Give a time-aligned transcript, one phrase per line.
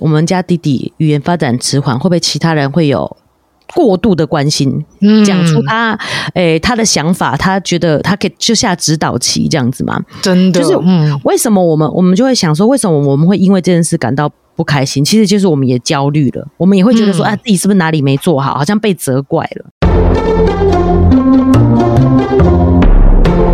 [0.00, 3.16] 我们家弟弟语言发展迟缓，会不会其他人会有
[3.74, 4.84] 过度的关心，
[5.26, 5.98] 讲出他
[6.34, 10.02] 诶、欸、他的想法，他觉得他可以就下指导棋这样子吗？
[10.22, 10.76] 真的，就是
[11.24, 15.04] 为什么我们我们就会想说，为什么我们会因为这件事感到不开心？
[15.04, 19.66] 其实就是我们也焦虑了，我们也会觉得说，啊，自己是不是哪里没做好，好像被责怪了。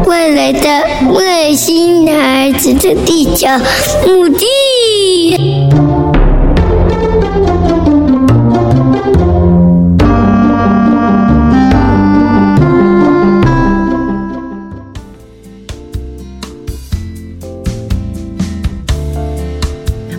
[0.06, 3.46] 未来的外星孩子的地球
[4.06, 6.13] 母地。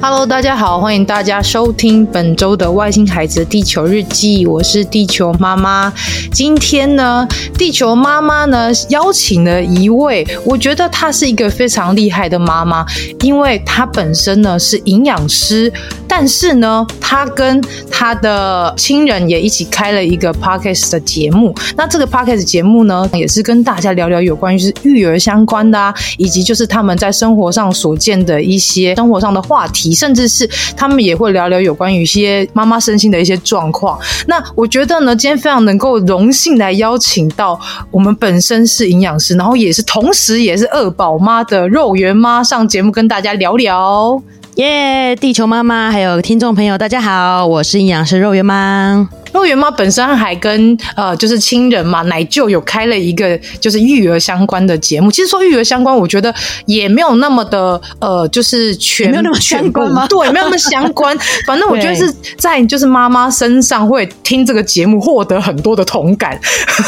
[0.07, 5.91] Hello，大家好，欢迎大家收听本周的《外星孩子地球日记》，我是地球妈妈。
[6.31, 7.27] 今天呢，
[7.57, 12.85] 地球妈妈呢邀请了一位，我觉得她是一个非常厉害的妈妈，
[13.21, 15.73] 因为她本身呢是营养师，
[16.07, 21.51] 但是呢，她跟她的亲人也一起开了一个 Podcast 的节目。
[21.75, 29.94] 那这个 Podcast 节目呢，也是跟大家聊聊有关于是育儿相关的啊，以及就是他们在生活上所见的一些生活上的话题。
[29.95, 33.97] 甚至是他们也会聊聊有关于一些妈妈身心的一些状况。
[34.27, 44.21] 那我觉得呢，今天非常能够荣幸来邀请到我们本身是营养师，然后也是同时也是二宝妈的肉圆妈上节目跟大家聊聊。
[44.55, 49.09] 耶地球妈妈还有听众朋友，大家好，我是营养师肉圆妈。
[49.35, 55.11] 肉圆妈本身还跟呃，就是亲人嘛，奶舅有开了一个就是育儿相关的节目。
[55.11, 56.33] 其实说育儿相关，我觉得
[56.65, 60.07] 也没有那么的呃，就是全没有那么相关吗？
[60.09, 61.15] 对，没有那么相关。
[61.45, 66.39] 反正我觉得是在就是妈妈身上会听这个节目，获得很多的同感。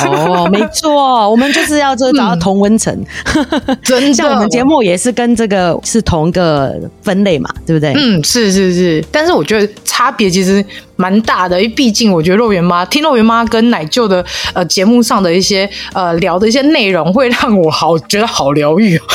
[0.06, 2.94] 哦，没错，我们就是要这找到同温层。
[3.36, 7.94] 嗯、 真的，像我们节目也是跟这个是同一个分类嘛，对不对？
[7.96, 9.04] 嗯，是是是。
[9.12, 10.64] 但是我觉得差别其实
[10.98, 19.00] 蛮大的，因为毕竟我觉得肉圆妈听肉圆妈跟奶舅的呃节目上的一些呃聊的一些内容，会让我好觉得好疗愈。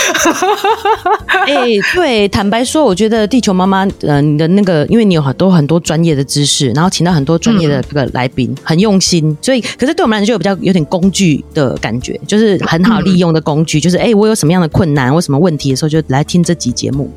[1.47, 17.11] 哎、欸，对，坦白说，我觉得地球妈妈，呃，你的那个，因为你有很多很多专业的知识，然后请到很多专业的这个来宾，嗯、很用心，所以，可是对我们来说就有比较有点工具的感觉，就是很好利用的工具，嗯、就是哎、欸，我有什么样的困难，我有什么问题的时候，就来听这集节目。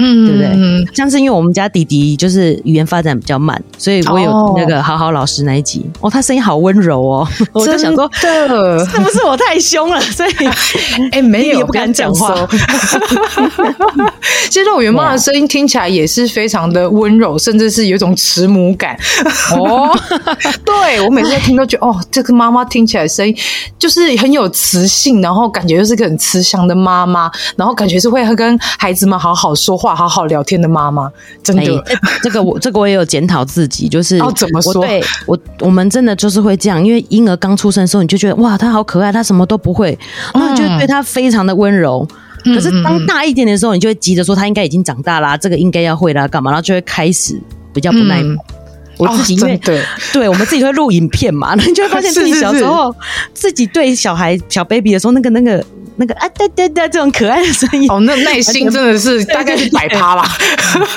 [0.00, 0.48] 嗯，对不对？
[0.94, 8.54] 像是因为我们家弟弟就是语言发展比较慢，所以我有那个好好老师那一集哦，他声音好温柔哦， 我就想说，是不
[9.10, 10.00] 是我太凶了？
[10.10, 10.30] 所以
[11.12, 12.34] 哎，没有，也不敢讲话。
[14.48, 18.96] 其实我原妈的声音听起来也是非常的温柔，甚至是有一种慈母感
[19.56, 19.90] 哦。
[20.64, 23.36] 对，我每次听都觉得哦，这个妈妈听起来声音
[23.78, 29.89] 就是很有磁性，然后感觉就是个很慈祥的妈妈，然后感觉是会跟孩子们好好说话。
[29.94, 31.10] 好好聊天的妈妈，
[31.42, 34.84] 真的，欸、这个我 这个我也有检讨自己，就是哦，怎么说？
[34.84, 39.98] 对我我们真的就是会这样，因为婴儿刚出生的时候，你就觉得哇，他好可爱，他什么都不会，
[40.34, 42.06] 那你就对他非常的温柔。
[42.46, 46.50] 嗯、可是当大一点的时候，你就会急着说他应该已经长大啦，这个应该要会啦，干嘛？
[46.50, 47.38] 然后就会开始
[47.74, 48.28] 比较不耐烦。
[48.28, 48.38] 嗯、
[48.96, 52.94] 我自己因为、哦、对，对我们自己会录影片嘛，然后你就会发现自己小时候
[53.34, 55.64] 自己对小孩小 baby 的时候，那个那个。
[56.00, 57.90] 那个啊，对对对，这种可爱的声音。
[57.90, 60.26] 哦，那耐心真的是大概是百趴吧，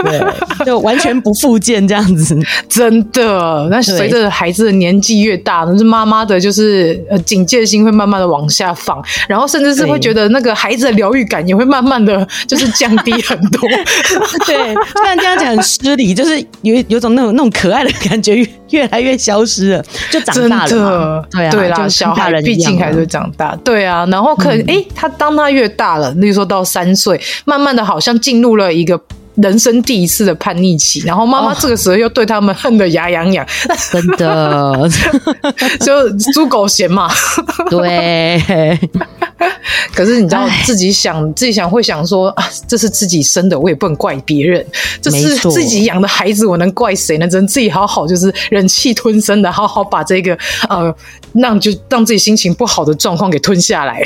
[0.06, 2.38] 对，就完全不复健这样子，
[2.70, 3.68] 真的。
[3.70, 13.62] 那随着孩子的年纪越大，那是妈妈的就是呃警戒心会慢慢的往下放，然后甚至是会觉得那个孩子的疗愈感也会慢慢的就是降低很多。
[14.46, 21.26] 对，虽然这样讲很失礼，就是有有种那种那种可爱的感觉越越来越消失了，就长大了嘛。
[21.32, 23.56] 对啊，对啦，小孩毕竟还是会长大。
[23.64, 24.64] 对啊，然后可哎。
[24.68, 29.00] 嗯他当他越大了，例如说到三岁，慢慢的好像进入了一个
[29.36, 33.46] 人生第一次的叛逆期，然后妈妈这个时候又对他们恨得牙痒痒，
[33.92, 34.90] 真的，
[35.82, 37.10] 就猪狗嫌嘛，
[37.70, 38.80] 对。
[39.94, 44.66] 可是你知道自己想自己想会想说啊，这是自己生的，我也不能怪别人。
[45.02, 47.28] 这是自己养的孩子，我能怪谁呢？
[47.28, 50.38] 只能自己好好就是忍气吞声的，好好把这个
[50.70, 50.94] 呃，
[51.34, 54.02] 让就让自己心情不好的状况给吞下来。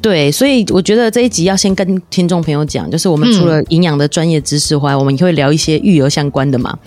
[0.00, 6.78] 对，所以我觉得这一集要先跟听众朋友讲，就是我们除了营养的专业知识外，嗯、我们也会聊一些育儿相关的嘛。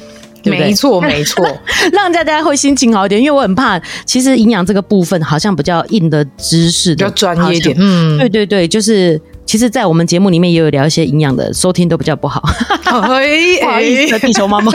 [0.43, 1.45] 对对没错， 没错，
[1.91, 3.19] 让大家会心情好一点。
[3.21, 7.75] 因为我很怕，其实营养这个部分好像比较硬的知识，比较专业一点。
[7.79, 12.41] 嗯，对对对，就是其实，在我们节目里面也有聊一些营养的，收听都比较不好。
[12.85, 14.71] 哎，不好意思，地球妈妈，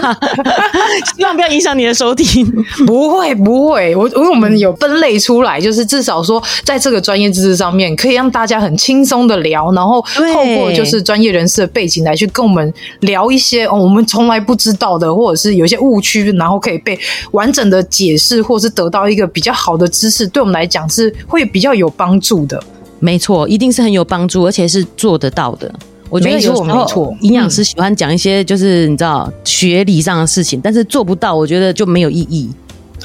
[1.16, 2.46] 希望不要影响你的收听。
[2.86, 10.04] 不会，不会，我因为我们有分类出来，就是至少说，在这个专业知识上面，可以让大家很轻松的聊，然后
[10.34, 16.98] 透过就是专业人士的背景来去跟我们聊一些哦，我们从来不知道的，或者是有一些误区，然后可以被
[17.30, 22.62] 完整的解释，或者是得到一个比较好的知识，对我们来讲是会比较有帮助的。
[22.98, 25.72] 没错，一定是很有帮助，而且是做得到的。
[26.08, 32.48] 我觉得有时候营养师喜欢讲一些就是你知道学理上的事情，但是做不到，我觉得就没有意义。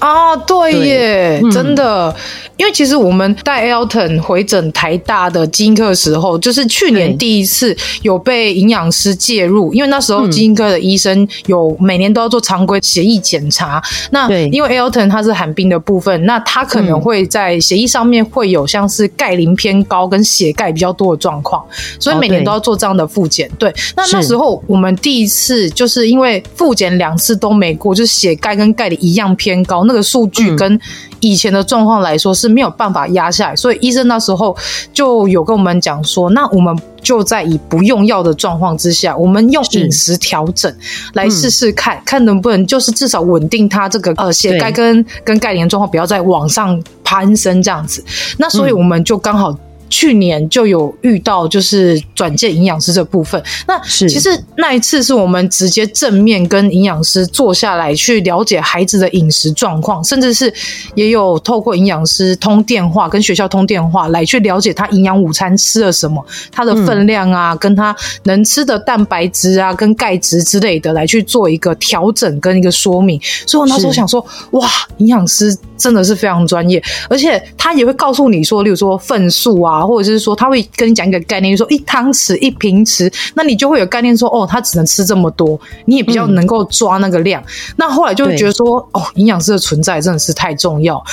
[0.02, 1.52] 啊，对耶，对。
[1.52, 2.16] 真的，嗯、
[2.58, 13.78] 因为其实我们带 Elton 回诊台大的基因科的时候，就是去年第一次有被营养师介入，因为那时候基因科的医生有每年都要做常规血液检查。
[13.78, 21.64] 嗯、那因为 Elton 他是寒冰的部分，那他可能会在血液上面会有像是钙磷偏高跟血钙比较多的状况，
[22.00, 23.48] 所以每年都要做这样的复检。
[23.60, 29.84] 对，那那时候我们第一次就是因为复检两次都没过，就是血钙跟钙磷一样偏高。
[29.92, 30.80] 这个数据跟
[31.20, 34.56] 以前的状况来说是没有办法压下来，所以医生那时候
[34.94, 40.74] 就有跟我们讲说，那我们就在以不用药的状况之下，我们用饮食调整
[41.14, 48.02] 来试试看，嗯、看能不能就是至少稳定它这个呃血钙跟跟钙磷状况不要再往上攀升这样子。
[48.38, 49.54] 那所以我们就刚好。
[49.92, 53.44] 去年就有遇到，就是转介营养师这部分。
[53.68, 60.52] 那其实那一次是我们直接正面跟营养师坐下来去了解孩子的饮食状况，甚至是
[60.96, 67.94] 也有透过营养师通电话跟学校通电话来去了解他营养午餐吃了什么，他的分量啊，跟他
[68.24, 73.20] 能吃的蛋白质啊，跟钙质之类的来去做一个调整跟一个说明。
[73.46, 79.81] 所以我那时候想说，哇，营养师真的是非常专业，而且他也会告诉你说，例如说份数啊。
[79.86, 87.42] 或者是说，他会跟你讲一个概念，说一汤匙一平匙，那你就会有概念说，哦，他只能吃这么多，你也比较能够抓那个量。
[87.42, 87.46] 嗯、
[87.78, 91.04] 那后来就会觉得说，哦，营养师的存在真的是太重要，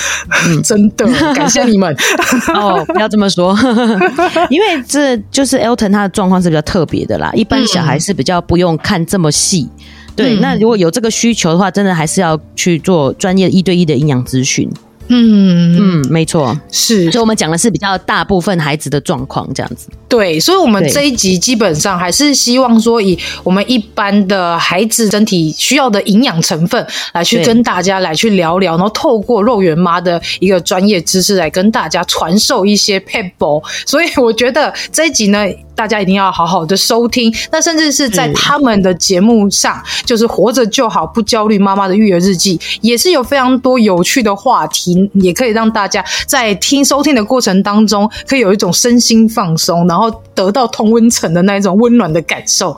[0.47, 1.95] 嗯、 真的感谢你们。
[2.53, 3.57] 哦，不要这么说，
[4.49, 9.69] 因为这就是 Elton 他的状况是比较特别的啦，一般小孩是比较不用看这么细。
[9.77, 9.83] 嗯、
[10.15, 14.69] 对，那如果有这个需求的话，真的还是要去做专业一对一的营养咨询。
[15.09, 19.89] 嗯嗯，没错，是，所以我们讲的是比较大部分孩子的状况这样子。
[20.07, 33.61] 对，所以，我们这一集基本上还是希望说，以我们一般的孩子身体需要的营养成分来去跟大家来去聊聊，然后透过肉圆妈的一个专业知识来跟大家传授一些撇步。
[33.85, 35.47] 所以，我觉得这一集呢。
[35.79, 52.71] 大家一定要好好的收听，那甚至是在他们的节目上，是就是活着就好不焦虑妈妈的育儿日记，也是有非常多有趣的话题，也可以让大家在听收听的过程当中，可以有一种身心放松，然后得到同温层的那一种温暖的感受。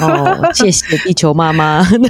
[0.00, 2.08] 哦， 谢谢地球妈妈 的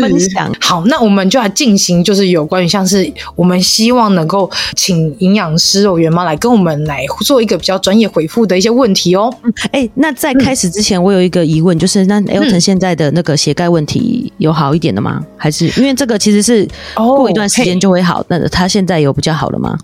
[0.00, 0.54] 分享。
[0.60, 9.34] 好，那我们就来进行，就是有关于像是我们希望能够请营养师哦圆妈来跟我们来做一个比较专业回复的一些问题哦。
[9.72, 15.18] 哎、欸，那在开始之前，我有一个疑问，嗯、就是那 Elton 现在的那个血钙问题有好一点的吗？
[15.20, 18.24] 嗯、还是因为这个其实是过一段时间就会好？
[18.28, 19.76] 那、哦、他现在有比较好了吗？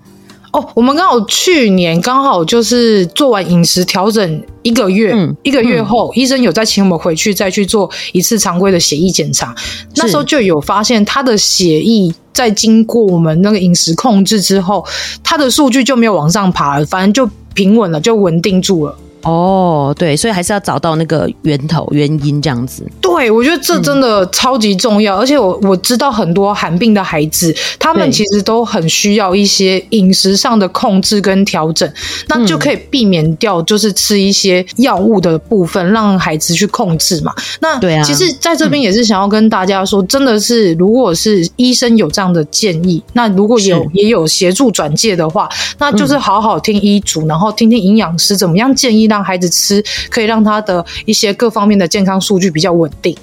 [0.52, 9.54] 哦，我们刚好去年刚好就是做完饮食调整一个月，嗯、一个月后，嗯、医生有再请我们回去再去做一次常规的血液检查，
[9.94, 14.84] 那时候就有发现他的血液在经过我们那个饮食控制之后，
[15.22, 18.98] 他的数据就没有往上爬了，反正就平稳了，就稳定住了。
[19.22, 22.86] 哦，对，所以还是要找到那个源头原因这样子。
[23.00, 31.92] 对，我觉得这真的超级重要，嗯、而且我我知道很多寒病的孩子，他们其实都很需要一些饮食上的控制跟调整，
[32.28, 37.34] 那就可以避免掉就是吃一些药物的部分，嗯、让孩子去控制嘛。
[37.60, 49.00] 那对啊，其实在这边也是想要跟大家说，真的是如果是医生有这样的建议，那如果有也有协助转介的话，那就是好好听医嘱，嗯、然后听听营养师怎么样建议。
[49.10, 53.16] 让孩子吃，可以让他的一些各方面的健康数据比较稳定。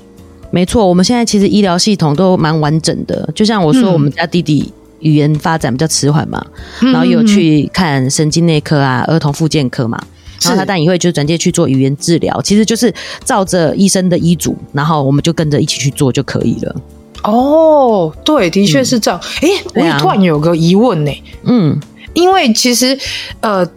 [0.52, 3.30] 没错，我们现在其实医疗系统都蛮完整的。
[3.36, 6.46] 就像我说，我们家弟弟语言发展比较迟缓嘛，
[6.82, 10.00] 嗯、然后有去看神经内科啊、儿童复健科嘛，
[10.44, 12.94] 然后他但也会就转介去做语言治疗，其实就是
[13.26, 16.76] 照着医生的医嘱，然后我们就跟着一起去做就可以了。
[17.24, 19.20] 哦，对，的确是这样。
[19.42, 21.24] 哎、嗯，我也突然有个疑问呢、欸。
[21.44, 21.78] 嗯，
[22.14, 22.98] 因为其实
[23.42, 23.68] 呃。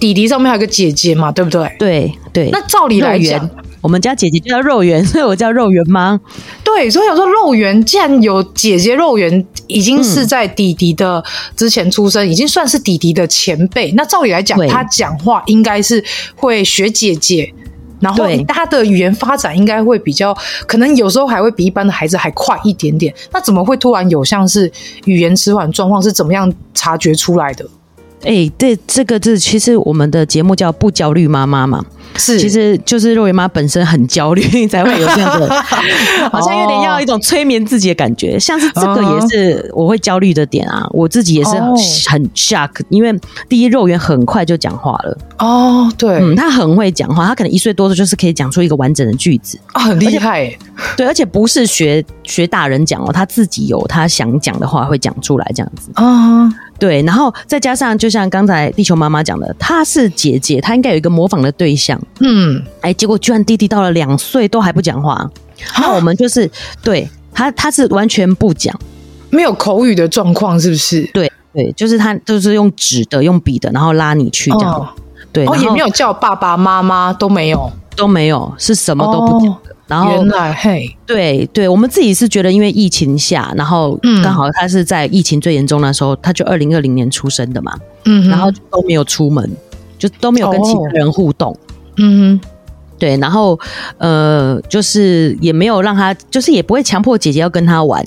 [0.00, 1.76] 弟弟上面还有个姐姐嘛，对不对？
[1.78, 2.50] 对对。
[2.50, 3.48] 那照理来讲，
[3.84, 6.18] 我们家姐姐就叫肉圆， 所以我叫肉圆妈。
[6.64, 11.22] 对，所以我说肉圆，既然有姐姐肉圆，已经是在弟弟的
[11.54, 13.92] 之前出生，嗯、已经算是弟弟的前辈。
[13.92, 16.02] 那照理来讲，他讲话应该是
[16.34, 17.52] 会学姐姐，
[18.00, 20.34] 然后他的语言发展应该会比较，
[20.66, 23.12] 可能有时候还会比一般的孩子还快一点点。
[23.32, 24.72] 那怎么会突然有像是
[25.04, 26.02] 语言迟缓状况？
[26.02, 27.66] 是怎么样察觉出来的？
[28.24, 31.84] 哎、欸，对，这个字其实我们的节目叫不焦虑妈妈嘛。
[32.16, 35.48] 是，其实就是肉圆妈本身很焦虑， 才会有这样的，
[36.30, 38.38] 好像有点要一种催眠自己的感觉。
[38.38, 41.50] 像是这个也是我会焦虑的点啊，我自己也是
[42.08, 43.12] 很 shock，因为
[43.48, 45.18] 第一肉圆很快就讲话了。
[45.38, 50.56] 哦，对，嗯，他很会讲话，他可能一岁多的就是可以讲出一个完整的句子啊，很厉害。
[50.96, 56.48] 对，而且不是学学大人讲哦，他自己有他想讲的话会讲出来，这样子啊。
[56.84, 61.98] 对，然后再加上，就像刚才地球妈妈讲的，她是姐姐，她应该有一个模仿的对象。
[62.20, 65.26] 嗯，哎，结果居然弟弟到了两岁都还不讲话，
[65.78, 66.50] 那我们就是
[66.82, 68.78] 对他，他是完全不讲，
[69.30, 71.08] 没有口语的状况，是不是？
[71.14, 74.74] 对对，就是他就是用纸的、用笔的，然后拉你去这样。
[74.74, 74.86] 哦、
[75.32, 79.50] 对，哦，也没有叫爸爸妈妈都没有，都没有，是什么都不讲。
[79.50, 87.72] 哦然后，原来嘿，对对，我们自己是觉得，因为疫情下，然后刚好他是在疫情最严重的时候，他就二零二零年出生的嘛，
[88.04, 89.50] 嗯，然后都没有出门，
[89.98, 91.56] 就都没有跟其他人互动，
[91.96, 92.48] 嗯哼，
[92.98, 93.58] 对，然后
[93.98, 98.04] 呃，就是也没有让他，就是也不会强迫姐姐要跟他玩。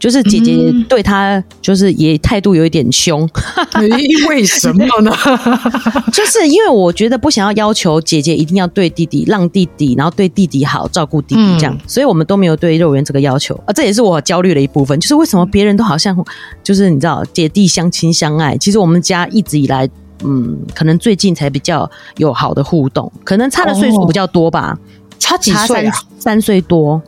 [0.00, 3.28] 就是姐姐对他就是也态度有一点凶，
[3.74, 3.88] 嗯，
[4.28, 5.12] 为什么呢？
[6.10, 14.98] 就是因为我觉得不想要要求姐姐一定要对弟弟让弟弟，然后对弟弟好，照顾弟弟这样，嗯，所以我们都没有对肉圆这个要求啊，这也是我焦虑的一部分。
[14.98, 16.16] 就是为什么别人都好像
[16.64, 19.86] 就是你知道姐弟相亲相爱，其实我们家一直以来，
[20.24, 24.78] 嗯，可能最近才比较有好的互动，可能差的岁数比较多吧，哦，
[25.18, 25.94] 差几岁啊？
[26.18, 27.02] 三岁多。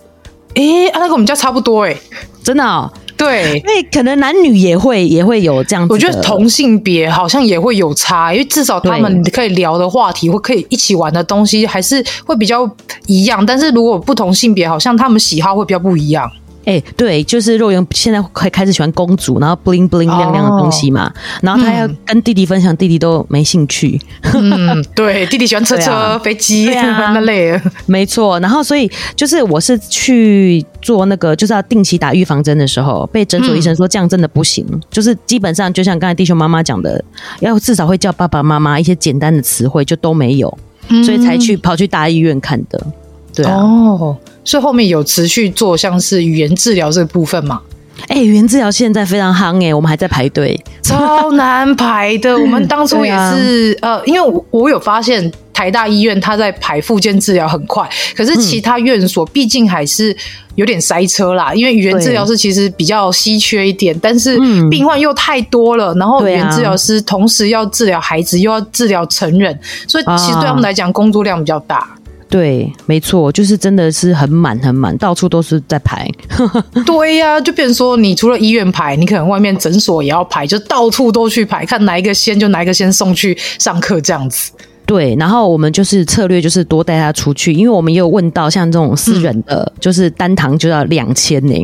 [0.55, 2.01] 哎、欸，啊，那跟我们家差不多哎、欸，
[2.43, 2.91] 真的哦。
[3.15, 5.93] 对，因为可能男女也会也会有这样子。
[5.93, 12.69] 我觉得同性别好像也会有差，因为至少他们可以聊的话题或可以一起玩的东西还是会比较
[13.07, 13.45] 一样。
[13.47, 16.29] 但是如果不同性别，好像他们喜好会比较不一样。
[16.65, 24.01] 哎、欸，对，就是肉圆现在开开始喜欢公主，然后 bling bling 亮亮的东西嘛，哦、然后他要跟弟弟分享，弟弟都没兴趣。
[24.35, 27.61] 嗯， 对，弟弟喜欢车车、啊、飞机、啊、 那类。
[27.87, 37.05] 没错，然后所以就是我是去做那个就是要定期打预防针的时候，被诊所医生说这样真的不行，嗯、就是基本上就像刚才弟兄妈妈讲的，
[37.41, 42.87] 要至少会叫爸爸妈妈一些简单的词汇就都没有，嗯、所以才去跑去大医院看的。
[43.35, 43.57] 对啊。
[43.57, 47.61] 哦所以后面有持续做像是语言治疗这个部分嘛？
[48.09, 52.37] 哎、欸，语言治疗现在非常夯哎、欸，我们还在排队，超难排的。
[52.37, 60.15] 我们当初也是、啊、呃，因为我我有发现台大医院他在排复健治疗很快，可是其他院所毕竟还是
[60.57, 61.55] 有点塞车啦。
[61.55, 64.37] 因为语言治疗师其实比较稀缺一点，但是
[64.69, 71.89] 病患又太多了，然后语言治疗师同时要治疗孩子又要治疗成人，所以其实对他们来讲工作量比较大。
[72.33, 76.09] 对，没错，就是真的是很满很满，到处都是在排。
[76.87, 84.51] 对呀、啊，就变成说，你除了医院排，你可能外面诊所也要排，就到处都去排，看哪一个先就哪一个先送去上课这样子。
[84.87, 91.55] 对，然后我们就是策略就是多带他出去，因为我们也有问到像这种私人的，嗯、就是单堂就要两千呢，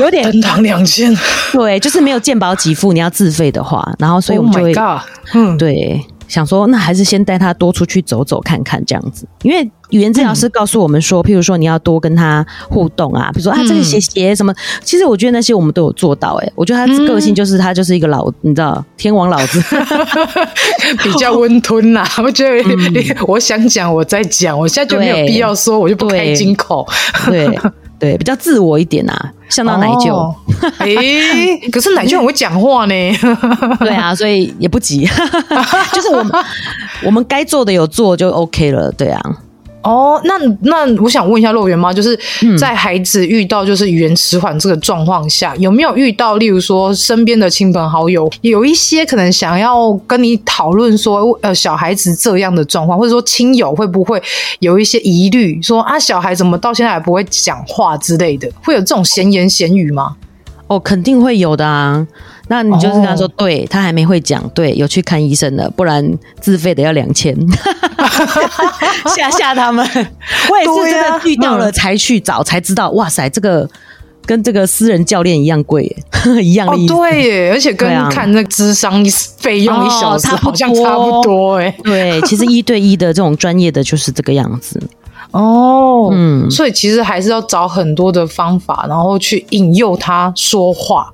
[0.00, 1.14] 有点单堂两千。
[1.52, 5.00] 对，就是没有健保给付，你要自费的话，然后所以我们就会，oh、
[5.34, 6.00] 嗯，对。
[6.32, 19.62] 想说，那还是先带他多出去走走看看这样子，因为语言治疗师告诉我们说，譬如说你要多跟他互动啊，比如说啊这个写写什么，其实我觉得那些我们都有做到哎、欸，我觉得他个性就是他就是一个老，你知道天王老子，
[21.04, 22.08] 比较温吞啦。
[22.24, 22.64] 我觉得
[23.28, 26.88] 我想讲我在讲，我现在就没有必要说，我就不开金口，
[27.26, 27.46] 对。
[27.46, 27.72] 对
[28.02, 30.12] 对，比较自我一点啊，像到奶舅，
[30.78, 32.94] 哎、哦 欸，可是奶舅很会讲话呢。
[33.78, 35.06] 对啊，所以也不急，
[35.94, 36.44] 就是我们
[37.04, 39.20] 我们该做的有做就 OK 了，对啊。
[39.82, 42.18] 哦，那那我想问一下肉圆妈，就是
[42.58, 54.22] 在孩子遇到就是语言迟缓这个状况下，嗯、有没有遇到，例如说身边的亲朋好友有一些可能想要跟你讨论说，呃，小孩子这样的状况，或者说亲友会不会
[54.60, 60.16] 有一些疑虑，说啊，小孩怎么到现在还不会讲话之类的，会有这种闲言闲语吗？
[60.68, 62.06] 哦，肯定会有的啊。
[62.52, 66.06] 那你就是跟他说，对他还没会讲，对，有去看医生的，不然
[66.38, 67.34] 自费的要两千，
[69.16, 69.82] 吓吓他们。
[70.50, 73.66] 我也是真的遇到了才去找，才知道，哇塞，这个
[74.26, 75.96] 跟这个私人教练一样贵，
[76.42, 76.94] 一样的意思。
[76.94, 79.02] 对耶，而且跟看那个咨商
[79.38, 84.78] 费用一小时好像差不多，哎，对，其实一对一的这种专业的就是这个样子。
[85.32, 91.10] 哦，嗯，所以其实还是要找很多的方法，然后去引诱他说话，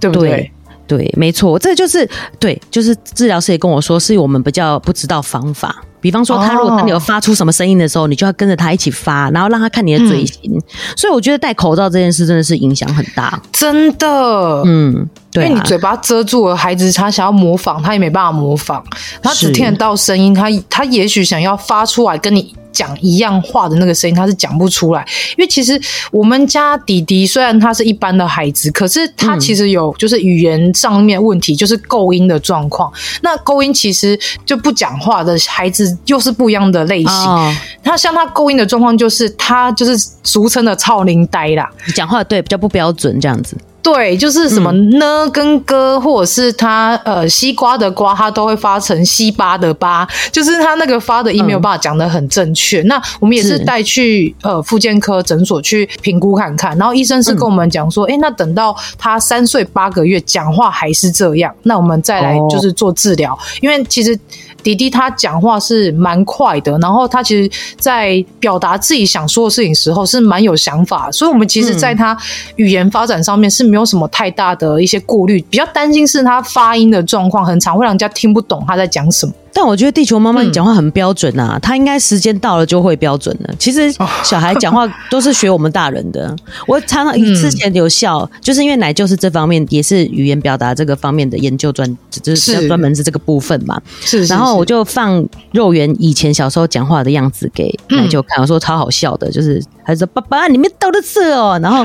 [0.00, 0.28] 对不对？
[0.30, 0.50] 对
[0.86, 5.82] 对，没错，这就是对，就是治疗师也跟我说，是我们比较不知道方法。
[6.00, 10.54] 比方说，他如果当你有发出什么声音的时候，你就要跟着他一起发，然后让他看你的嘴型。
[10.54, 10.60] 嗯、
[10.94, 14.62] 所以我觉得戴口罩这件事真的是影响很大，真的。
[14.66, 18.84] 嗯，对、啊，因为你嘴巴遮住了，孩子他想要模仿，他也没办法模仿，
[19.22, 22.54] 他只听得到声音，他他也许想要发出来跟你。
[22.74, 25.06] 讲一样话的那个声音，他是讲不出来，
[25.38, 32.92] 因为其实我们家弟弟虽然他是一般的孩子，可是他其实有就是语言上面问题，就是构音的状况。
[33.22, 37.56] 那构音其实就不讲话的孩子又是不一样的类型。
[37.82, 43.56] 他像他构音的状况，就是他就是俗称的超龄呆啦，讲话对比较不标准这样子。
[43.84, 52.80] 对，就是什么呢跟哥，或者是他呃西瓜的瓜，他都会发成西巴的巴，就是他那个发的音没有办法讲得很正确。
[52.80, 64.18] 嗯、那我们也是带去呃复健科诊所去评估看看，然后医生是跟我们讲说，哎、嗯，那等到他三岁八个月讲话还是这样，那我们再来就是做治疗，哦、因为其实。
[64.64, 72.16] 迪迪他讲话是蛮快的，然后他其实，在表达自己想说的事情时候是蛮有想法，所以我们其实在他
[72.56, 79.32] 语言发展上面是没有什么太大的一些顾虑，比较担心是他发音的状况，很常会让人家听不懂他在讲什么。
[79.54, 83.54] 但我觉得地球妈妈你讲话很标准啊，她、嗯、应该时间到了就会标准了。
[83.58, 83.90] 其实
[84.22, 86.34] 小孩讲话都是学我们大人的。
[86.66, 93.80] 我常常之前有笑，嗯、就是因为奶就是这方面也是语言表达这个方面的研究专，就是专门是这个部分嘛。
[94.00, 99.62] 是，是，是，然后我就放肉圆以前小时候讲话的样子给奶就看，我说超好笑的，就是。
[99.84, 101.84] 还说爸爸，里面倒的色哦， 然后，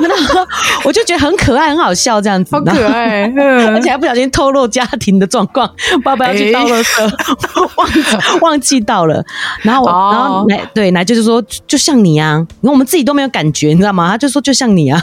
[0.00, 0.46] 然后
[0.84, 3.24] 我就觉得很可爱，很好笑这样子，好可爱，
[3.72, 5.70] 而且还不小心透露家庭的状况，
[6.04, 7.12] 爸爸要去倒垃圾，
[7.76, 8.02] 忘记
[8.40, 9.24] 忘记倒了，
[9.62, 14.08] 然后我，然后奶对奶就是说，就像你啊，因为我们自己都没有感觉，你知道吗？
[14.10, 15.02] 他就说就像你啊，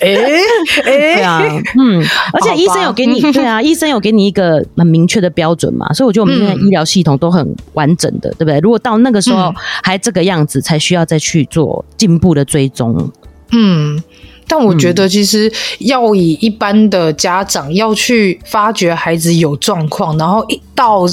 [0.00, 1.42] 哎哎，对啊，
[1.78, 2.02] 嗯，
[2.32, 8.58] 而且医生有给你，对啊，医生有给你一个很明确的标准嘛，所以我觉得我们现在医疗系统都很完整的，对不对？
[8.60, 9.52] 如果到那个时候
[9.82, 11.25] 还这个样子，才需要再去。
[11.26, 13.10] 去做进步的追踪，
[13.50, 14.00] 嗯，
[14.46, 21.04] 但我觉得其实要以一般的家长要去发觉孩子有状况，然后一到。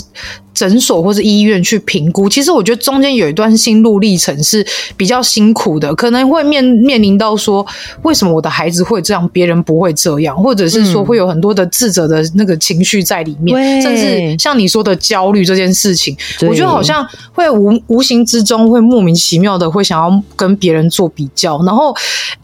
[0.53, 7.65] 诊所或者医院去评估，其实我觉得中间有一段心路历程是比较辛苦的，可能会面面临到说，
[8.03, 16.15] 为什么我的孩子会这样，别人不会这样，或者是说会有很多的自责的那个情绪在里面，嗯、甚至像你说的焦虑这件事情，
[16.47, 21.95] 我觉得好像会无无形之中会莫名其妙的会想要跟别人做比较，然后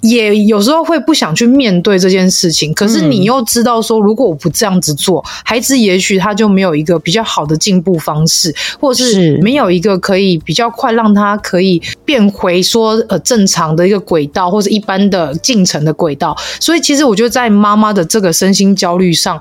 [0.01, 16.35] 也有时候会不想去面对这件事情，可是你又知道说，如果我不这样子做，孩子也许他就没有一个比较好的进步方式，或者是没有一个可以比较快让他可以变回说呃正常的一个轨道，或者一般的进程的轨道。
[16.59, 19.39] 所以其实我觉得在妈妈的这个身心焦虑上，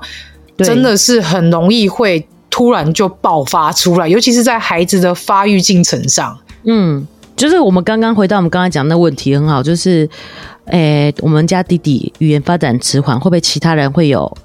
[0.57, 6.37] 真的是很容易会突然就爆发出来，尤其是在孩子的发育进程上。
[6.65, 10.09] 嗯，就是我们刚刚回到我们刚才讲的问题很好，就是
[10.65, 14.37] 诶、欸，我们家弟弟语言发展迟缓，会不会其他人会有？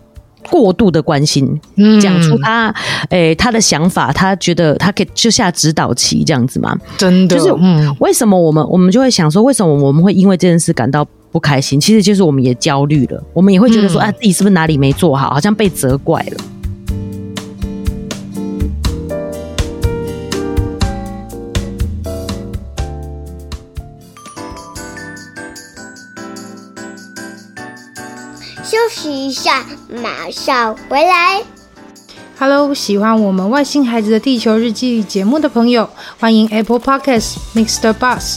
[0.50, 1.60] 过度的关心，
[2.00, 2.74] 讲、嗯、出他
[3.10, 6.76] 诶、欸、他的想法，他觉得他可以就下指导棋这样子嘛？
[6.96, 7.52] 真的，就是
[8.00, 11.80] 为什么我们我们就会想说，为什么我们会因为这件事感到不开心？
[11.80, 16.36] 其实就是我们也焦虑了，我们也会觉得说，啊，自己是不是哪里没做好，好像被责怪了。
[28.84, 31.42] 休息一下，马上回来。
[32.38, 35.88] Hello，喜欢我们外星孩子的地球日记节目的朋友，
[36.20, 37.94] 欢迎 Apple Podcasts Mr.
[37.94, 38.36] Bus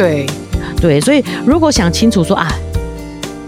[0.00, 0.26] 对，
[0.80, 2.50] 对，所以如果想清楚说啊，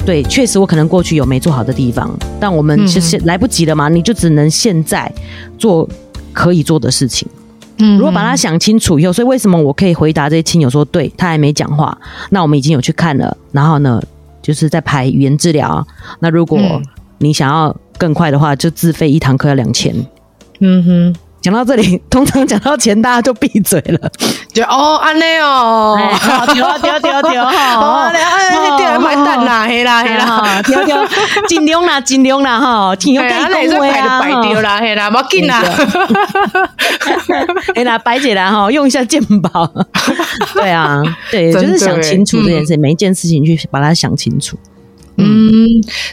[0.05, 5.11] 对，确实我可能过去有没做好的地方，但我们其实来不及了嘛，嗯、你就只能现在
[5.57, 5.89] 做
[6.35, 7.27] 可以做的事情。
[7.79, 11.97] 嗯，如果把它想清楚以后，所以为什么我可以回答这些亲友说，对他还没讲话，
[12.29, 13.99] 那我们已经有去看了，然后呢，
[14.43, 15.87] 就是在排语言治疗。
[16.21, 16.61] 那如果
[17.17, 19.95] 你想要更快的话，就自费一堂课要两千。
[20.61, 21.17] 嗯哼。
[21.43, 24.11] 讲到这里， 通常讲到钱，大家就闭嘴了。
[24.53, 25.99] 就哦，安内哦，
[26.55, 27.75] 丢啊丢啊丢啊丢啊！
[27.75, 30.97] 哦， 哎，你来买蛋啦，嘿啦嘿啦，丢丢，
[31.49, 35.63] 尽量啦，尽量啦，哈，挺有感觉的啊，白丢啦，嘿啦，冇紧啦，
[37.75, 39.69] 嘿 啦，白姐啦，哈，用一下鉴宝。
[40.55, 41.01] 对啊，
[41.31, 44.57] 对，就是想清楚这件事，每一件事情去把它想清楚。
[45.17, 45.67] 嗯，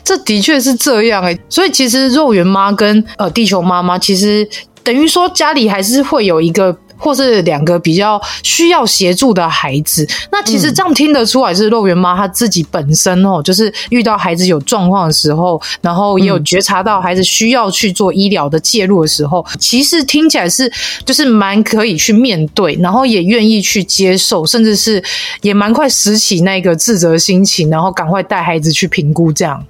[0.03, 4.47] 这的确是这样哎，所以其实肉圆妈跟呃地球妈妈其实。
[4.83, 10.05] 等于说家里还是会有一个或是两个比较需要协助的孩子。
[10.33, 20.69] 那其实这样听得出来，是肉圆妈她自己本身哦，就是遇到孩子有状况的时候，然后也有觉察到孩子需要去做医疗的介入的时候，其实听起来是
[21.05, 25.01] 就是蛮可以去面对，然后也愿意去接受，甚至是
[25.41, 29.65] 也蛮快拾起那个自责心情，然后赶快带孩子去评估这样。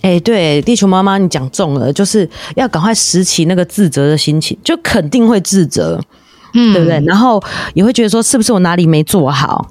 [0.00, 6.00] 哎、欸，对，地球妈妈，你讲中了，就是要赶快拾起那个自责的心情，就肯定会自责，
[6.54, 7.02] 嗯，对不对？
[7.04, 7.42] 然后
[7.74, 9.70] 也会觉得说，是不是我哪里没做好？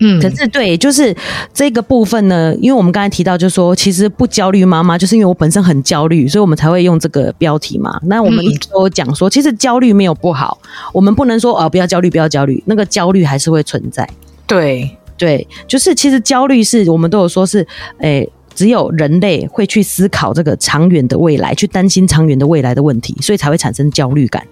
[0.00, 1.14] 嗯，可是对，就是
[1.52, 8.00] 这个部分呢，因为我们刚才提到，就是说，其实不焦虑妈妈，就是因为我本身很焦虑，所以我们才会用这个标题嘛。
[8.04, 10.56] 那我们一直都讲说，其实焦虑没有不好，
[10.94, 14.08] 我们不能说哦，不要焦虑，不要焦虑，那个焦虑还是会存在。
[14.46, 17.66] 对，对，就是其实焦虑是我们都有说是，
[17.98, 18.26] 哎。
[18.58, 24.44] 只有人类会去思考这个长远的未来，去担心长远的未来的问题，所以才会产生焦虑感。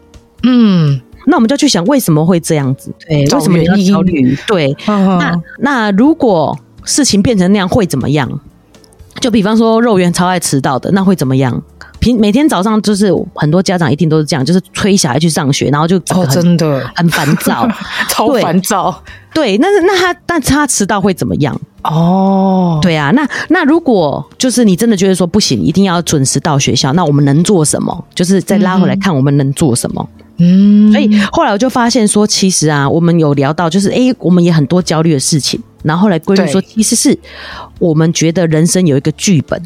[0.45, 2.95] 嗯，那我们就去想，为什么会这样子？
[3.09, 4.39] 对，为什么你要焦虑？
[4.47, 8.41] 对，嗯、那那如果事情变成那样，会怎么样？
[9.21, 11.61] 就比方说，肉圆超爱迟到的，那会怎么样？
[11.99, 17.69] 平每天早上就是很多家长一定都是这样，就是催小孩去上学，然后就哦，真的很烦躁，
[18.09, 19.03] 超烦躁。
[19.35, 21.61] 对，那那他但他迟到会怎么样？
[21.91, 28.05] 哦，对啊，那那如果就是你真的觉得说不行，一定要准时到学校，那我们能做什么？
[28.15, 30.09] 就是再拉回来看我们能做什么。
[30.39, 37.19] 嗯，所以后来我就发现说，其实啊，我们有聊到，就是哎，我们也很多焦虑的事情，然后后来归类说，其实是
[37.79, 39.61] 我们觉得人生有一个剧本。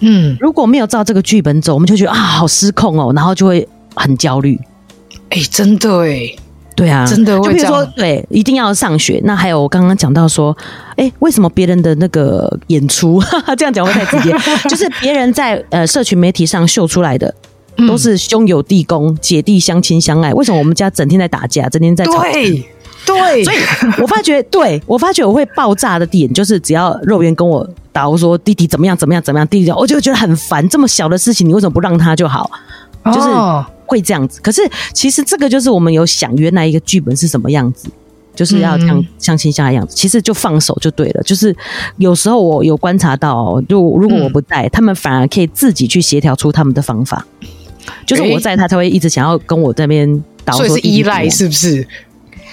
[0.00, 4.60] 嗯，如果没有照这个剧本走，我们就觉得啊，好失控哦，然后就会很焦虑。
[5.30, 6.30] 哎，真的哎，
[6.74, 7.62] 对啊，真的会这样。
[7.62, 9.20] 就比如说，对，一定要上学。
[9.24, 10.56] 那还有我刚刚讲到说，
[10.96, 14.34] 哎，为什么别人的那个演出，哈哈，这样讲会太直接，
[14.68, 17.34] 就是别人在呃社群媒体上秀出来的
[17.88, 22.32] 都是兄友弟恭、姐弟相亲相爱，为什么我们家整天在打架，整天在吵架？
[22.32, 22.68] 对。
[23.04, 23.56] 对，所以
[24.00, 30.68] 我发觉， 对我发觉我会爆炸的点，就是只要肉圆跟我打，我说弟弟怎么样怎么样怎么样，弟弟我就觉得很烦。
[30.68, 32.48] 这么小的事情，你为什么不让他就好？
[33.06, 33.28] 就是
[33.92, 34.40] 会这样子。
[34.40, 34.62] 可是
[34.94, 37.90] 其实这个就是我们有想原来一个剧本是什么样子，
[38.34, 39.94] 就是要像相亲相爱样子。
[39.94, 41.22] 其实就放手就对了。
[41.22, 41.54] 就是
[41.98, 47.26] 有时候我有观察到，就如果我不在，他们反而可以自己去协调出他们的方法。
[48.06, 51.86] 就是我在，他才会一直想要跟我这边导，所以是依赖，是不是？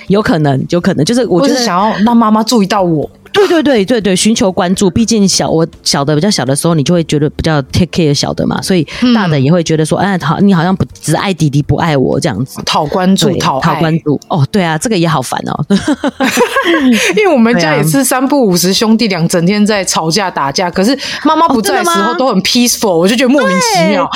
[0.07, 3.09] 有可能，有可能，就是我就是想要让妈妈注意到我。
[3.33, 4.89] 对对对对对，寻求关注。
[4.89, 14.19] 毕竟小我小的比较小的时候，你就会觉得比较 take care 小的嘛，所以大的也会觉得说，哎、嗯，好，你好像不只爱弟弟不爱我这样子，讨关注，讨讨关注。
[14.27, 15.65] 哦，对啊，这个也好烦哦。
[17.15, 24.09] 因为我们家也是三不五时兄弟俩整天在吵架打架，可是妈妈不在的时候都很 peaceful，我就觉得莫名其妙。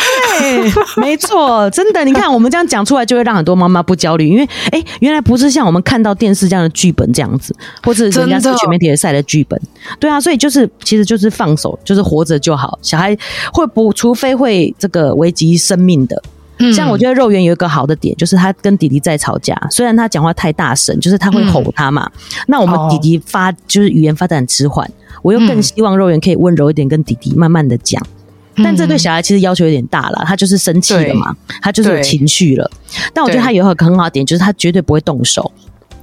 [0.97, 9.60] 没错，真的，你看我们这样讲出来，就会让很多妈妈不焦虑，因为哎，原来不是像我们看到电视这样的剧本这样子，或者人家是全媒体的赛的剧本，
[10.00, 12.80] 对啊，所以就是其实就是放手，就是活着就好。
[12.82, 13.18] 小孩
[13.52, 16.24] 会不，除非会这个危及生命的。
[16.74, 22.10] 像我觉得肉圆有一个好的点，就是他跟弟弟在吵架，虽然他讲话太大声，就是他会吼他嘛。
[22.48, 24.89] 那我们弟弟发就是语言发展迟缓，
[25.22, 28.02] 我又更希望肉圆可以温柔一点，跟弟弟慢慢的讲。
[28.63, 32.70] 但这对小孩其实要求有点大了，他就是生气了嘛，他就是有情绪了。
[33.13, 35.52] 但我觉得他有一个很好的点，就是他绝对不会动手。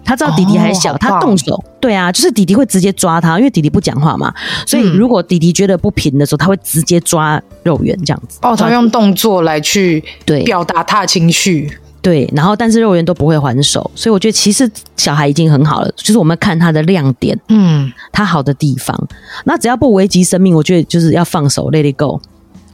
[0.05, 4.33] 他知道弟弟还小，哦、他动手，对啊，就是弟弟会直接抓他，因为弟弟不讲话嘛，
[4.67, 8.39] 所以如果弟弟觉得不平的时候，他会直接抓肉圆这样子。
[8.43, 10.43] 哦，他用动作来去对。
[10.45, 11.71] 表达他的情绪，
[12.03, 18.99] 对，然后但是肉圆都不会还手，所以我觉得其实小孩已经很好了，就是我们看他的亮点，嗯，他好的地方，
[19.45, 22.21] 那只要不危及生命，我觉得就是要放手，let it go。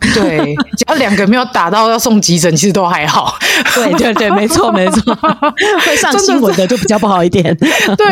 [0.15, 3.35] 对，只要两个没有打到要送急诊，其实都还好。
[3.75, 5.15] 对对对，没错没错，
[5.85, 7.57] 会上新闻的就比较不好一点。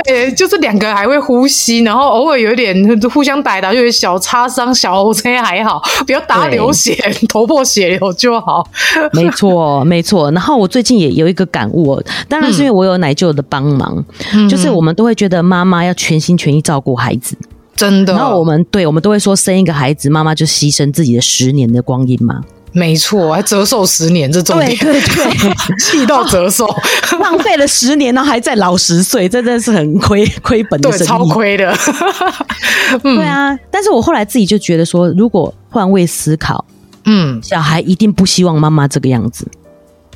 [0.05, 2.75] 对，就是两个还会呼吸，然后偶尔有一点
[3.11, 6.97] 互相打一打，就有小擦伤、小 OK 还好，不要打流血、
[7.29, 8.67] 头破血流就好。
[9.13, 10.31] 没错没错。
[10.33, 17.37] 然后我最近也有一个感悟，当然是因为我有奶舅的帮忙，嗯、就是我们都会觉得妈妈要全心全意照顾孩子。
[17.77, 22.43] 真的，然后我们对，我们都会说，生一个孩子，妈妈就牺牲自己的十年的光阴嘛。
[22.77, 26.67] 没错，还折寿十年，这种对对对， 气到折寿，
[27.21, 31.73] 浪费了十年，然后还在老十岁，这真的是很亏亏本对，超亏的。
[33.01, 36.65] 对啊，但是我后来自己就觉得说，如果换位思考，
[37.05, 39.47] 嗯，小孩一定不希望妈妈这个样子。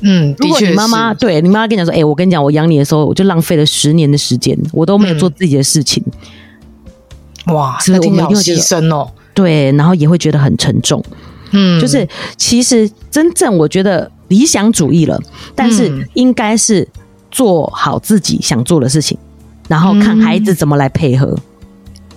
[0.01, 6.03] 嗯，如果你妈妈对你妈妈跟你讲说，哎、欸，我跟你讲，我养你的时候，我就浪费了十年的时间，我都没有做自己的事情。
[6.05, 6.13] 嗯
[7.53, 9.09] 哇，是我们一定会牺牲哦？
[9.33, 11.03] 对，然后也会觉得很沉重。
[11.51, 12.07] 嗯，就是
[12.37, 15.19] 其实真正我觉得理想主义了，
[15.55, 16.87] 但是应该是
[17.31, 19.17] 做好自己想做的事情，
[19.67, 21.35] 然后看孩子怎么来配合。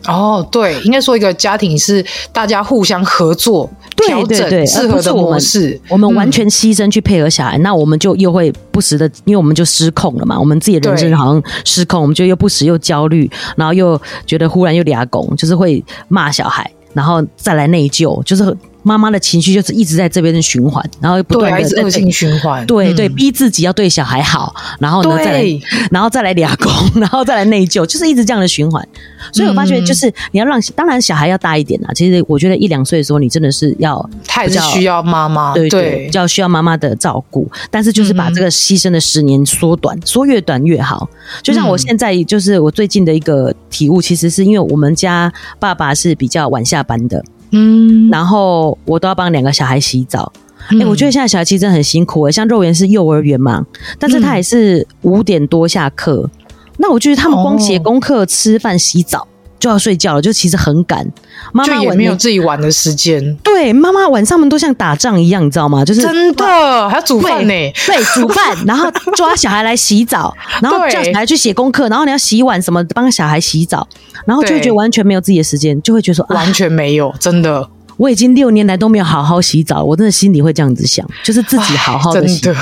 [0.07, 5.81] 哦，对，应该说一个家庭是大家互相合作，调整适合的模式。
[5.89, 10.39] 我们完全牺牲去配合小孩，嗯、那我们就又会不时的，因为我们就失控了嘛。
[10.39, 18.57] 我们自己的人生好像失控，我们就又不时又焦虑，然后又觉得忽然又俩拱，就是会骂小孩，然后再来内疚，就是。
[18.83, 25.45] 妈妈的情绪就是一直在这边的循环，然后不断的恶性循环，对对，逼自己要对小孩好，然后呢再来，
[25.91, 28.87] 然后再来俩工，然后再来内疚，就是一直这样的循环。
[29.33, 31.93] 所以我发觉，就是你要让，当然小孩要大一点啊。
[31.95, 37.49] 其实我觉得一两岁的时候，你真的是要，太需要妈妈，对对，比较需要妈妈的照顾。
[37.71, 41.09] 但是就是把这个牺牲的十年缩短，缩越短越好。
[41.43, 47.23] 就像我现在，就是我最近的一个体悟，其实是因为我们家爸爸是比较晚下班的。
[47.53, 50.33] 嗯，然后我都要帮两个小孩洗澡。
[50.65, 52.31] 哎、嗯欸，我觉得现在小孩其实真的很辛苦。
[52.31, 53.65] 像肉圆是幼儿园嘛，
[53.99, 56.29] 但是他也是五点多下课。
[56.35, 56.47] 嗯、
[56.79, 59.27] 那我觉得他们光写功课、哦、吃饭、洗澡。
[59.63, 61.07] 就要睡觉了，就其实很赶。
[61.53, 63.37] 妈妈也没有自己玩的时间。
[63.45, 65.85] 对，妈妈晚上们都像打仗一样，你知道吗？
[65.85, 67.53] 就是真的还要煮饭呢。
[67.87, 73.87] 对，煮饭， 然后抓小孩来洗澡，然后叫小孩去写功课，然后你要洗碗什么，帮小孩洗澡，
[74.27, 77.69] 然后就会觉得完全没有自己的时间，就会觉得说完全没有，真的。
[77.99, 82.41] 我已经六年来都没有好好洗澡，我真的心里会这样子想，就是自己好好的洗。
[82.41, 82.61] 真的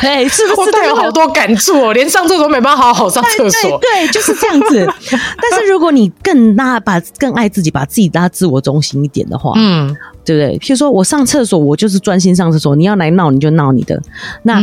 [0.00, 0.60] 对，是不是？
[0.60, 3.78] 我都有好多感触哦，连上厕所都没办法好好上厕所。
[3.78, 4.86] 对，对，就是这样子。
[5.40, 9.88] 但是如果你更拉把更爱自己，把自己拉自我中心一点的话，嗯，
[10.24, 10.58] 对不对？
[10.58, 14.00] 譬如说我上厕所，我就是专心上厕所，你要来闹你就闹你的。
[14.42, 14.60] 那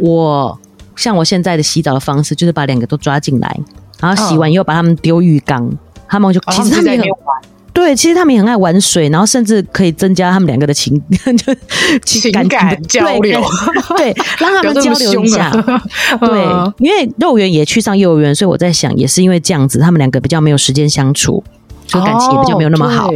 [0.00, 0.58] 我
[0.96, 3.60] 像我现在的洗澡的方式，就是把两个都抓进来，
[4.00, 5.70] 然后洗完以后把他们丢浴缸，
[6.08, 7.08] 他们就其实他们也很。
[7.74, 10.98] 对，其实他们也很爱玩水，然后甚至可以增加他们两个的情，
[11.36, 11.54] 就
[12.04, 13.42] 情感交流，
[13.96, 15.50] 对，对，让他们交流一下。
[16.20, 16.46] 对，
[16.78, 21.42] 因为肉圆也去上幼儿园，所以我在想，也是因为这样子，他们两个比较没有时间相处，
[21.86, 23.10] 就感情也比较没有那么好。
[23.10, 23.14] 哦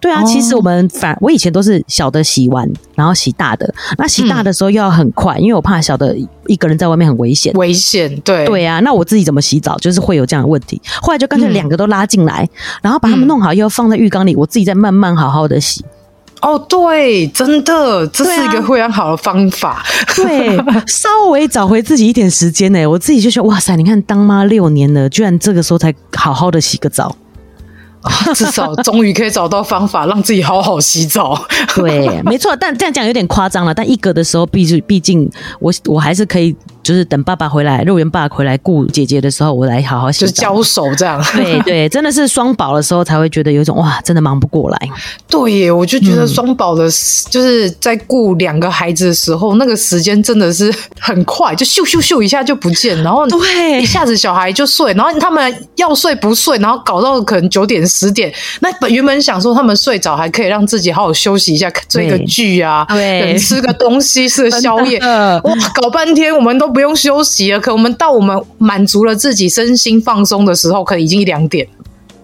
[0.00, 3.74] 对啊，其实我们反我以前都是小的洗完，然后洗大的。
[3.96, 7.52] 那洗大的时候又要很快，因为我怕小的一个人在外面很危险。
[7.54, 8.78] 危险，对对啊。
[8.80, 10.80] 那我自己怎么洗澡，就是会有这样的问题。
[11.02, 12.48] 后来就干脆两个都拉进来，
[12.80, 15.84] 然后把他们弄好，又放在浴缸里，我自己再慢慢好好的洗。
[16.40, 19.84] 哦，对，真的，这是一个非常好的方法。
[20.14, 20.56] 对，
[20.86, 27.16] 稍微找回自己一点时间呢，我自己就觉得哇塞，你看当妈六年了，居然这个时候才好好的洗个澡。
[28.34, 31.40] 至少终于可以找到方法让自己好好洗澡。
[31.74, 33.74] 对，没错，但这样讲有点夸张了。
[33.74, 35.30] 但一格的时候，毕竟毕竟
[35.60, 36.54] 我我还是可以。
[36.88, 40.20] 就是等爸爸回来，肉圆爸回来顾姐姐的时候，我来好好洗。
[40.20, 41.22] 就是交手这样。
[41.34, 44.78] 对对， 真的是双宝的时候才会觉得有一种哇，真的忙不过来。
[45.28, 46.84] 对耶，我就觉得双宝的，
[47.28, 58.32] 就是在顾两个孩子的时候，嗯、那个时间真的是很快，就咻咻咻一下就不见，然后对，一下子小孩就睡，然后他们要睡不睡，然后搞到可能九点十点。
[58.60, 65.42] 那本原本想说他们睡着还可以让自己好好休息一下，追个剧啊，对，吃个东西，吃个宵夜，哇，
[65.74, 66.77] 搞半天我们都。
[66.78, 71.66] 不用休息了，可我们到我们满足了自己身心放松的时候，可能已经一两点。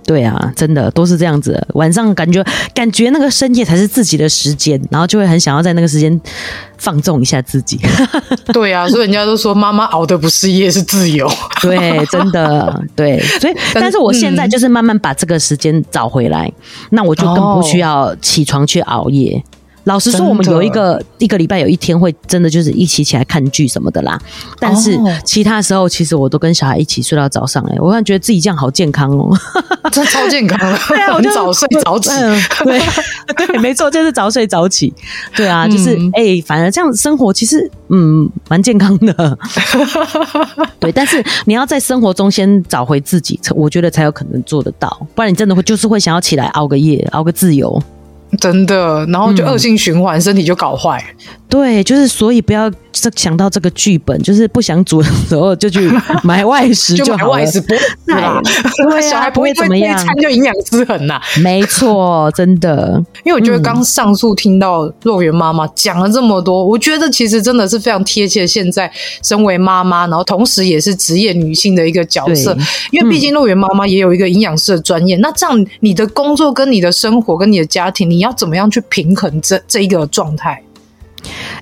[0.06, 1.60] 对啊，真的都是这样子。
[1.74, 6.20] 晚上感觉感觉那个深夜才是自己的时间，然后就会很想要在那个时间
[6.78, 7.80] 放纵一下自己。
[8.54, 11.28] 对啊，所以人家都说妈妈熬的不是夜，是自由。
[11.60, 13.18] 对，真的对。
[13.40, 19.42] 所以， 但是我现在就是慢慢把这个时间找回来，嗯、那我就更不需要起床去熬夜。
[19.84, 24.18] 老实说，我们有一个一个礼拜有一天会真的就是一起起来看剧什么的啦。
[24.58, 27.62] 但是其他时候，其实我都跟小孩一起睡到早上。
[27.64, 29.30] 哎，我突然觉得自己这样好健康哦，
[29.92, 30.78] 这超健康了。
[30.88, 32.08] 对啊，我就早睡早起。
[32.64, 32.80] 对
[33.46, 34.92] 对，没错，就是早睡早起。
[35.36, 39.38] 对啊，就是哎，反而这样生活其实嗯蛮健康的。
[40.80, 45.06] 对，但是你要在生活中先找回自己，我觉得才有可能做得到。
[45.14, 47.82] 不然你真的会就是会想要起来熬个夜，熬个自由。
[48.38, 51.02] 真的，然后就恶性循环，嗯、身体就搞坏。
[51.48, 52.68] 对，就是所以不要
[53.14, 55.88] 想到这个剧本，就是不想煮的时候就去
[56.24, 58.40] 买外食 就好了，就买外食不会对啊，
[59.00, 61.20] 小孩不会怎么样，餐就营养失衡呐。
[61.42, 63.00] 没错，真的。
[63.24, 68.44] 因为我觉得刚上述听到肉圆妈妈讲了这么多，我觉得其实真的是非常贴切。
[68.44, 68.90] 现在
[69.22, 72.56] 身为妈妈，然后同时也是职业女性的一个角色。
[72.90, 80.62] 因为毕竟肉圆妈妈也有一个营养师的专业，那这样你的工作跟你的生活跟你的家庭，你要怎么样去平衡这这一个状态？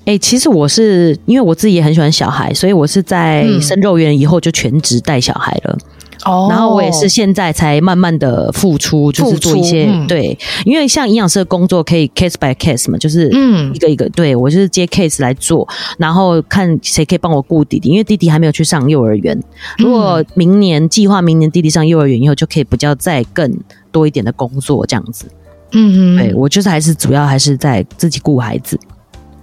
[0.05, 5.79] 哎、欸，其实我是因为我自己也很喜欢小孩，所以我是在生肉圆以后就全职带小孩了。
[6.25, 19.41] 哦、嗯，然后我也是现在才慢慢的付出，就是做一些、嗯、对，因为像营养师的工作可以 case by case 嘛，就是嗯一个一个，对我就是接 case 来做，然后看谁可以帮我顾弟弟，因为弟弟还没有去上幼儿园。
[19.79, 23.53] 如果明年计划明年弟弟上幼儿园以后，就可以比较再更
[23.93, 25.27] 多一点的工作这样子。
[25.73, 28.79] 嗯嗯，对我就是还是主要还是在自己顾孩子。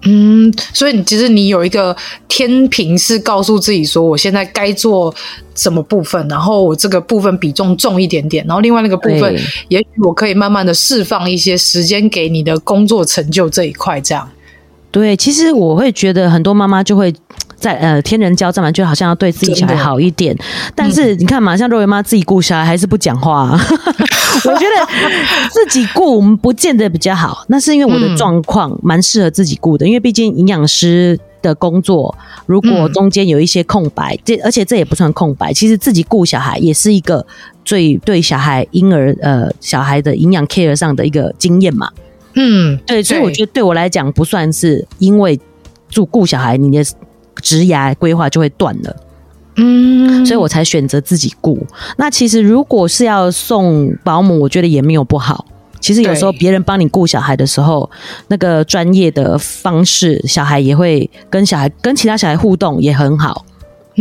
[0.04, 1.96] 嗯，所以你其实你有一个
[2.28, 5.14] 天平，是告诉自己说，我现在该做
[5.56, 9.36] 什么部分，然后我这个部分比重重一点点，然后另外那个部分，
[9.68, 14.30] 也许我可以慢慢的释放一些时间给你的工作成就这一块，这样。
[14.92, 17.14] 对，其实我会觉得很多妈妈就会。
[17.60, 20.36] 在呃，天人交战嘛，就好像要对自己小孩好一点。
[20.74, 23.60] 但是你看嘛，像肉圆妈自己顾小孩还是不讲话，啊。
[24.46, 27.44] 我觉得自己顾我们不见得比较好。
[27.48, 35.52] 那是因为我的状况蛮适合自己顾的，因为毕竟营养师的工作，如果中间有一些空白，这而且这也不算空白。
[35.52, 37.26] 其实自己顾小孩也是一个
[37.66, 41.90] 最对小孩婴儿呃小孩的营养 care 上的一个经验嘛。
[42.36, 45.38] 嗯，对，所以我觉得对我来讲不算是因为
[45.90, 46.84] 住顾小孩你的。
[47.42, 48.96] 职涯规划就会断了，
[49.56, 51.60] 嗯，所以我才选择自己雇。
[51.98, 55.46] 那其实如果是要送保姆，我觉得也没有不好。
[55.80, 57.90] 其实有时候别人帮你顾小孩的时候，
[58.28, 63.46] 那个专业的方式，小孩也会跟小孩跟其他小孩互动也很好。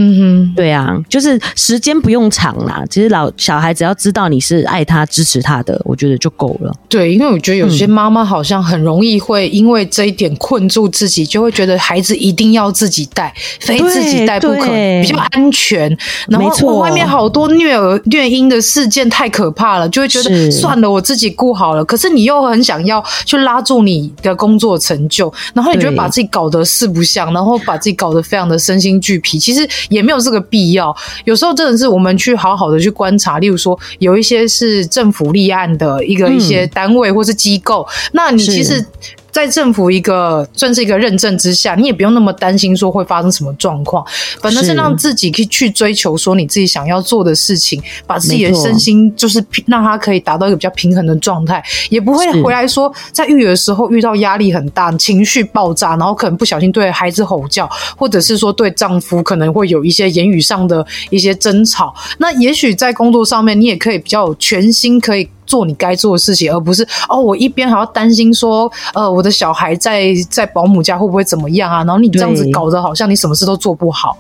[0.01, 2.85] 嗯哼，对啊，就是时间不用长啦。
[2.89, 6.73] 其实老小孩只要知道你是爱他、支持他的，我觉得就够了。
[6.89, 14.67] 对，因为我觉得有些妈妈好像很容易会因为这一点困住自己，就会觉得孩子一定要自己带，非自己带不可，
[15.03, 15.91] 比较安全。
[16.29, 21.85] 然后我外面好多虐儿虐婴的事件太可怕了，就会觉得算了，我自己顾好了。
[21.85, 29.41] 可是你又很想要去拉住你的工作成就，然后你就会把自己搞得四不像，然后把自己搞得非常的身心俱疲。
[29.41, 29.69] 其实。
[29.89, 30.95] 也没有这个必要。
[31.25, 38.85] 有时候真的是我们去好好的去观察，例如说有一些是政府立案的一个一些单位或是机构，嗯、那你其实。
[39.31, 44.05] 在政府一个算是一个认证之下，你也不用那么担心说会发生什么状况，
[44.41, 61.95] 反正是让自己可以去追求说你自己想要做的事情，把自己的身心就是让他可以达到一个比较平衡的状态，也不会回来说在育儿的时候遇到压力很大、情绪爆炸，然后可能不小心对孩子吼叫，或者是说对丈夫可能会有一些言语上的一些争吵。
[62.19, 65.29] 那也许在工作上面，你也可以比较有全心可以。
[65.49, 71.79] 做你该做的事情，而不是哦，我一边还要担心说，呃，我的小孩在在保姆家会不会怎么样啊？
[71.85, 74.17] 然后你这样子搞得好像你什么事都做不好。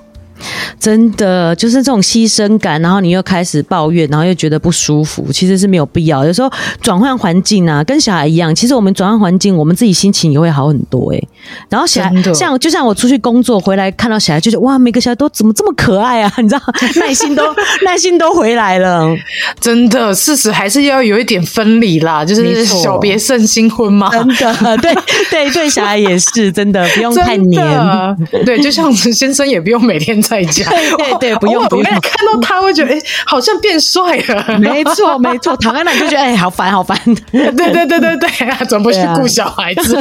[0.79, 6.24] 真的就是这种牺牲感，然后你又开始抱怨，然后又觉得不舒服，其实是没有必要。
[6.24, 11.29] 有时候转换环境啊，跟小孩一样，其实我们转换环境，我们自己心情也会好很多哎、欸。
[11.68, 16.33] 然后小孩像就像我出去工作回来，看到小孩，就觉得哇，每个小孩都怎么这么可爱啊？
[16.38, 16.61] 你知道，
[17.01, 17.42] 耐心都
[17.85, 19.09] 耐心都回来了。
[19.61, 24.09] 真的，事实还是要有一点分离啦，就是小别胜新婚嘛。
[24.11, 24.94] 真的， 对
[25.31, 28.16] 对对，小孩也是真的，不用太黏。
[28.44, 30.22] 对，就像陈先生也不用每天。
[30.28, 31.84] 在家，对对对，不用不用。
[31.84, 34.58] 看到他会觉得，哎，好像变帅了。
[34.58, 36.98] 没错没错，躺在那里就觉得，哎，好烦好烦。
[37.32, 40.00] 对对对对对，怎么不去顾小孩子？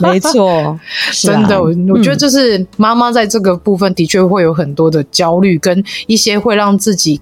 [0.00, 0.78] 没错，
[1.12, 7.20] 真的，我我觉得就是妈妈在这个部分的确会有很多的焦虑，跟一些会让自己。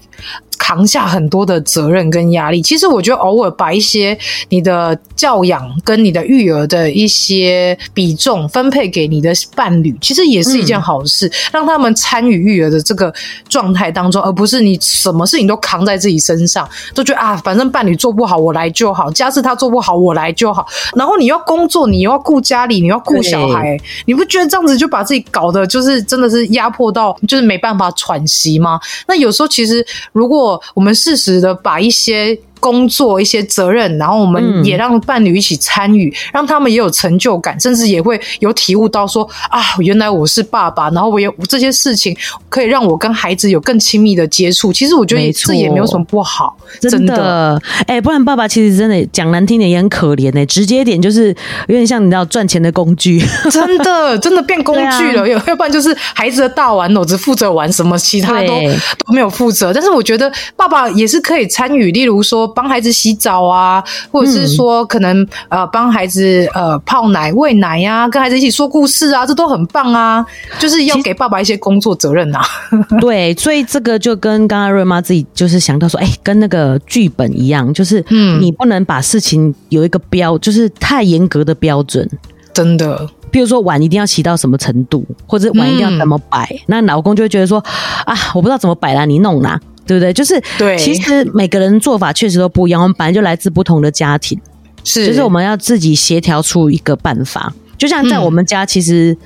[0.63, 2.63] 扛下很多的责任跟压力。
[2.63, 4.17] 其实我觉得偶尔把一些
[4.49, 13.13] 你的教养跟你的育儿的一些比重分配给你的伴侣，其实也是一件好事，嗯、让他们参与育儿的这个
[13.49, 20.65] 状态当中，而不是你什么事情都扛在自己身上，都觉得啊，反正伴侣做不好我来就好，家事他做不好我来就好。
[20.95, 28.79] 然后你要工作，你又要顾家里，你要顾小孩，你不觉得这样子就把自己搞得就是真的是压迫到，就是没办法喘息吗？
[29.09, 42.17] 那有时候其实，如果我们适时的把一些工作一些责任，然后我们也让伴侣一起参与，嗯、让他们也有成就感，甚至也会有体悟到说啊，原来我是爸爸，然后我有这些事情
[42.49, 44.73] 可以让我跟孩子有更亲密的接触。
[44.73, 47.61] 其实我觉得这也没有什么不好，真的。
[47.89, 50.47] 哎、欸，不然爸爸其实真的讲难听点也很可怜呢、欸。
[50.47, 51.35] 直接点就是
[51.67, 55.29] 有点像你知道赚钱的工具， 真的真的变工具了。
[55.29, 58.55] 要、啊、要不然就是孩子的大玩偶，只负责玩什么，其他都
[58.99, 59.73] 都没有负责。
[59.73, 62.52] 但是我觉得爸爸也是可以参与，例如说。
[62.53, 70.25] 帮孩子洗澡啊，或者是说可能呃帮孩子呃泡奶、喂奶呀、啊，跟孩子一起说故事啊，这都很棒啊。
[70.59, 72.41] 就是要给爸爸一些工作责任啊。
[73.01, 82.09] 对，所以这个就跟刚刚瑞妈自己就是想到说，哎、欸，跟那个剧本一样，就是嗯，你不能把事情有一个标，就是太严格的标准，
[82.53, 83.09] 真的。
[83.31, 87.59] 比如说碗一定要洗到什么程度，或者碗一定要怎么摆，嗯、那老公就会觉得说
[88.05, 89.59] 啊，我不知道怎么摆啦，你弄啦。
[89.87, 90.13] 对不对？
[90.13, 92.83] 就是，对，其实每个人做法确实都不一样。
[92.83, 94.41] 我们本来就来自不同的家庭，
[94.85, 97.53] 是，就是我们要自己协调出一个办法。
[97.79, 99.17] 就像在我们家，其实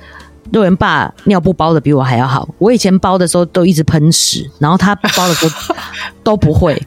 [0.51, 2.47] 芮言爸尿布包的比我还要好。
[2.57, 5.75] 我以前包的时候都一直喷屎，然后他包的时候
[6.23, 6.81] 都不会。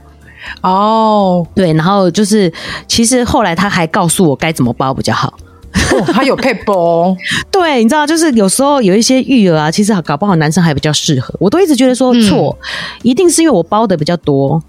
[0.62, 2.52] 哦，对，然后就是，
[2.88, 5.32] 其实后来他还告诉我该怎么包比较好。
[5.72, 7.16] 哦，他有配包，
[7.50, 11.34] 对，你知道，就是有时候有一些育儿啊，其实搞不好男生还比较适合。
[11.38, 12.66] 我都一直觉得说错，嗯、
[13.02, 14.62] 一定是因为我包的比较多，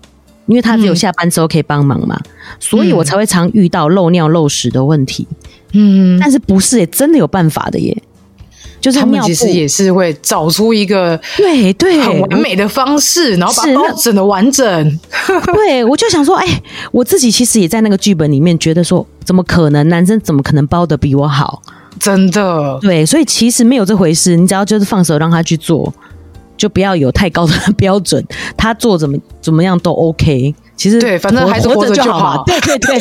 [0.46, 5.28] 因为他只有下班之后可以帮忙嘛，嗯、所以我才会常遇到漏尿漏屎的问题。
[5.74, 7.96] 嗯，但是不是也真的有办法的耶？
[8.82, 15.00] 就是他们其实也是会找出一个对对很完美的方式，然后把包整的完整。
[15.54, 21.62] 对，我就想说，哎、欸，我自己其实也在那个剧本里面觉得说，怎么可能男生怎么可能包的比我好？
[22.00, 24.36] 真的，对，所以其实没有这回事。
[24.36, 25.94] 你只要就是放手让他去做，
[26.58, 28.26] 就不要有太高的 标准，
[28.58, 30.56] 他做怎么怎么样都 OK。
[30.76, 32.44] 其实对，反正孩子活着就好嘛。
[32.48, 33.00] 对对对，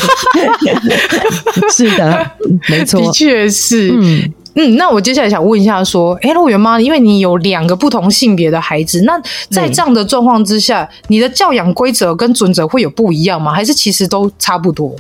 [1.72, 2.30] 是的，
[2.68, 3.90] 没错，的确是。
[3.94, 4.34] 嗯。
[4.54, 13.52] 嗯，那我接下来想问一下，说，哎，陆源妈，因为你有两个不同性别的孩子，那在这样的状况之下，嗯、你的教养规则跟准则会有不一样吗？
[13.52, 14.96] 还是其实都差不多？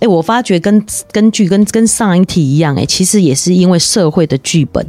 [0.00, 4.86] 哎，我发觉跟根据跟跟上一题一样，哎，其实也是因为社会的剧本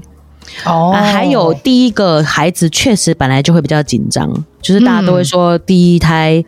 [0.65, 4.31] 哦、啊，还有第一个孩子确实本来就会比较紧张，
[4.61, 6.43] 就是大家都会说第一胎。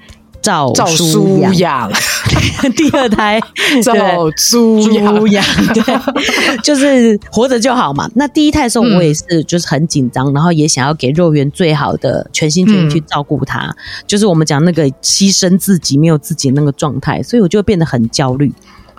[0.47, 1.91] 照书养，
[2.75, 3.39] 第二胎。
[3.83, 3.93] 照
[4.37, 5.43] 猪养，
[5.73, 5.83] 对，
[6.63, 8.09] 就是活着就好嘛。
[8.15, 13.75] 那第一胎的时候，我也是就是很紧张，嗯、然后也想要给肉圆最好的全心全意去照顾他，嗯、
[14.07, 18.51] 就是我们讲那个牺牲自己没有自己那个状态，所以我就变得很焦虑。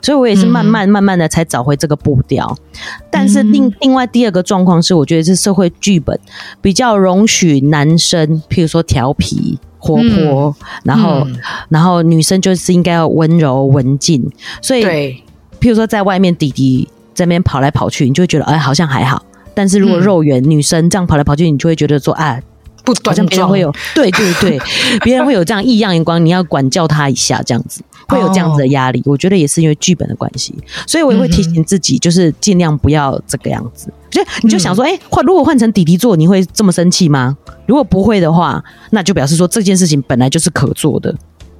[0.02, 2.46] 所以我也是慢慢慢慢的才找回这个步调。
[2.60, 2.78] 嗯、
[3.10, 6.18] 但是另另外第二个状况是，我觉得是社会剧本
[6.60, 9.58] 比较容许男生，譬如说调皮。
[9.96, 11.36] 活泼，然后，嗯、
[11.68, 14.30] 然后女生就是应该要温柔文静，
[14.60, 15.22] 所以，对。
[15.60, 19.24] 譬如说在外面弟弟在那边跑来跑去，你就会觉得哎，好像还好。
[19.54, 22.40] 但是如果肉圆、嗯、女生这样跑来跑去，你就会觉得说啊，
[22.84, 24.60] 不端庄，好像别人会有对对对，
[25.02, 29.00] 别人会有这样异样眼光，你要管教他一下，这样子会有这样子的压力。
[29.00, 30.54] 哦、我觉得也是因为剧本的关系，
[30.86, 33.92] 所以我也会提醒自己，就是尽量不要这个样子。
[34.10, 37.36] 就你就想说，哎，换如果换成弟弟做，你会这么生气吗？
[37.66, 41.14] 如果不会的话，那就表示说这件事情本来就是可做的。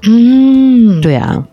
[0.05, 1.47] 嗯，对啊，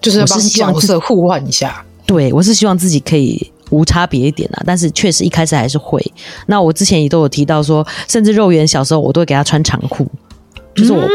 [0.00, 1.84] 就是要帮角色互换一下。
[2.04, 6.04] 对，我是希望自己可以无差别一点啊，但是确实一开始还是会。
[6.46, 10.06] 那我之前也都有提到说，甚至肉圆小时候我都会给他穿长裤，
[10.74, 11.10] 就是我、嗯、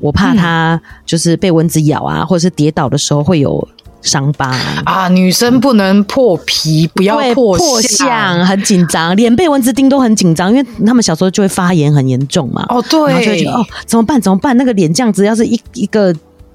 [0.00, 3.68] 我怕他就是被蚊子咬啊，或者是跌倒的时候会有。
[4.04, 4.48] 伤疤
[4.84, 5.08] 啊！
[5.08, 12.66] 女生不能破皮，不要破相，破相很紧张，脸被蚊子叮都很紧张，因为他们小时候就会发炎很严重嘛。
[12.68, 14.20] 哦，对，然后就会觉得哦，怎么办？
[14.20, 14.56] 怎么办？
[14.56, 16.10] 那个脸这样子，要是一一个，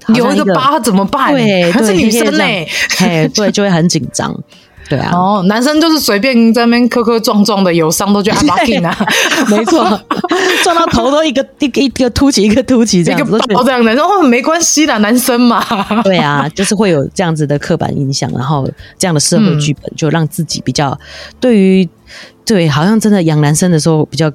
[0.08, 1.32] 一个有一个疤怎么办？
[1.32, 4.38] 对，她是女生嘞，嘿，对，就会很紧张。
[4.88, 8.96] 对啊，哦，男生就是随便在那边磕磕撞撞的，有伤都觉得阿巴金啊，
[9.50, 9.84] 没错，
[10.64, 15.62] 撞到头都一个一个一个凸起，一个凸起这样子，一个包这样的，然后没关系的，男生嘛，
[16.02, 18.68] 对啊， 就是会有这样子的刻板印象，然后
[18.98, 20.98] 这样的社会剧本，就让自己比较
[21.38, 21.88] 对于
[22.44, 24.32] 对，好像真的养男生的时候比较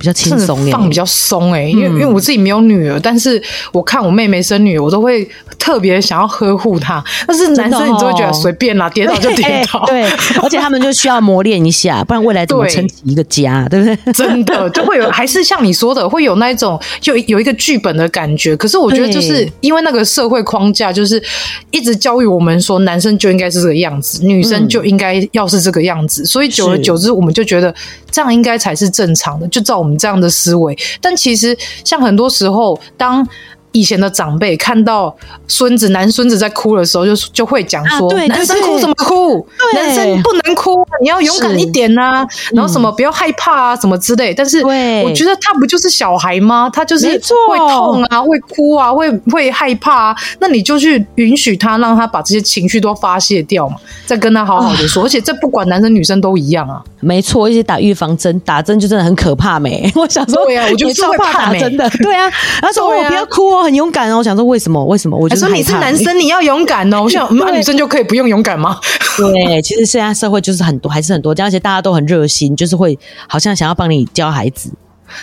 [0.00, 3.40] 比较轻松，放比较松哎，因为因为我自己没有女儿，但是
[3.70, 5.28] 我看我妹妹生女儿，我都会
[5.58, 7.04] 特别想要呵护她。
[7.26, 9.84] 但是男生你就会觉得随便啦， 跌倒就跌倒。
[9.84, 10.02] 对，
[10.42, 14.12] 而且他们就需要磨练一下，不然未来怎么撑起一个家，对不对？
[14.14, 18.56] 真的 就会有，还是像你说的，会有那一种就有一个剧本的感觉。
[18.56, 21.22] 可是我觉得就是因为那个社会框架，就是
[21.70, 27.74] 一直教育我们说男生就应该是这个样子，女生就应该要是这个样子，所以久而久之，我们就觉得
[28.10, 29.89] 这样应该才是正常的，就照我们。
[29.98, 33.26] 这样的思维，但其实像很多时候，当
[33.72, 35.14] 以前的长辈看到
[35.46, 39.46] 孙子男孙子在哭的时候，就就会讲说：“啊、对男生哭什么哭？
[39.74, 42.26] 男生不能哭，你要勇敢一点呐、啊。
[42.52, 46.68] 然后什么不要害怕啊，什么之类。”但是我觉得他不就是小孩吗？
[46.72, 47.06] 他就是
[47.48, 50.16] 会痛啊，会哭啊，会会害怕啊。
[50.40, 55.04] 那你就去允许他，让他把这些情绪都发泄掉嘛，再跟他好好的说。
[55.04, 56.82] 而且这不管男生女生都一样啊。
[57.00, 59.90] 没错，一直打预防针，打针就真的很可怕没？
[59.94, 61.88] 我想说，对啊，我就超怕打针的。
[62.02, 63.59] 对啊，他说我不要哭哦。
[63.62, 64.84] 很勇敢哦，我想说为什么？
[64.86, 65.16] 为什么？
[65.16, 67.02] 我就说你是男生，你要勇敢哦。
[67.04, 68.78] 我想，那女生就可以不用勇敢吗？
[69.16, 72.98] 对，其实现在社会就是很多，还是很多，而且大家都很热心，就是会
[73.28, 74.70] 好像想要帮你教孩子。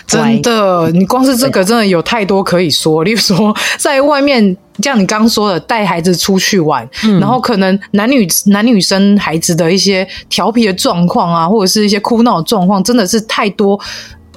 [0.06, 3.02] 真的，你光是这个真的有太多可以说。
[3.04, 6.86] 例如说，在外面，像你刚刚说的，带孩子出去玩，
[7.18, 13.80] 然后可能男女男女生孩子的一些调皮的状况啊，或者是一些哭闹的状况，真的是太多。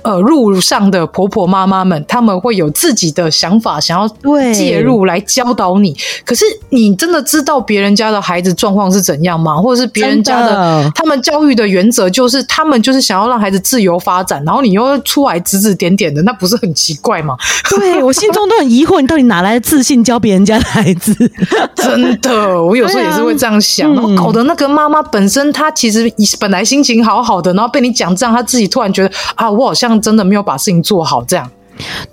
[0.03, 4.07] 呃，路上的婆婆妈妈们，他们会有自己的想法，想要
[4.53, 5.95] 介入来教导你。
[6.25, 9.55] 可是，你真的知道别人家的孩子状况是怎样吗？
[9.57, 17.35] 或者是别人家的他们教育的原则就是他们就是想要让孩子自由发展，然后你又出来指指点点的，那不是很奇怪吗？
[17.69, 21.13] 对， 我心中都很疑惑，你到底哪来的自信教别人家的孩子？
[21.75, 29.90] 真的，我有时候也是会这样想，然后搞得那个妈妈本身她其实本来心情好好的，然后被你讲这样，她自己突然觉得啊，我好像。
[29.99, 31.49] 真的没有把事情做好，这样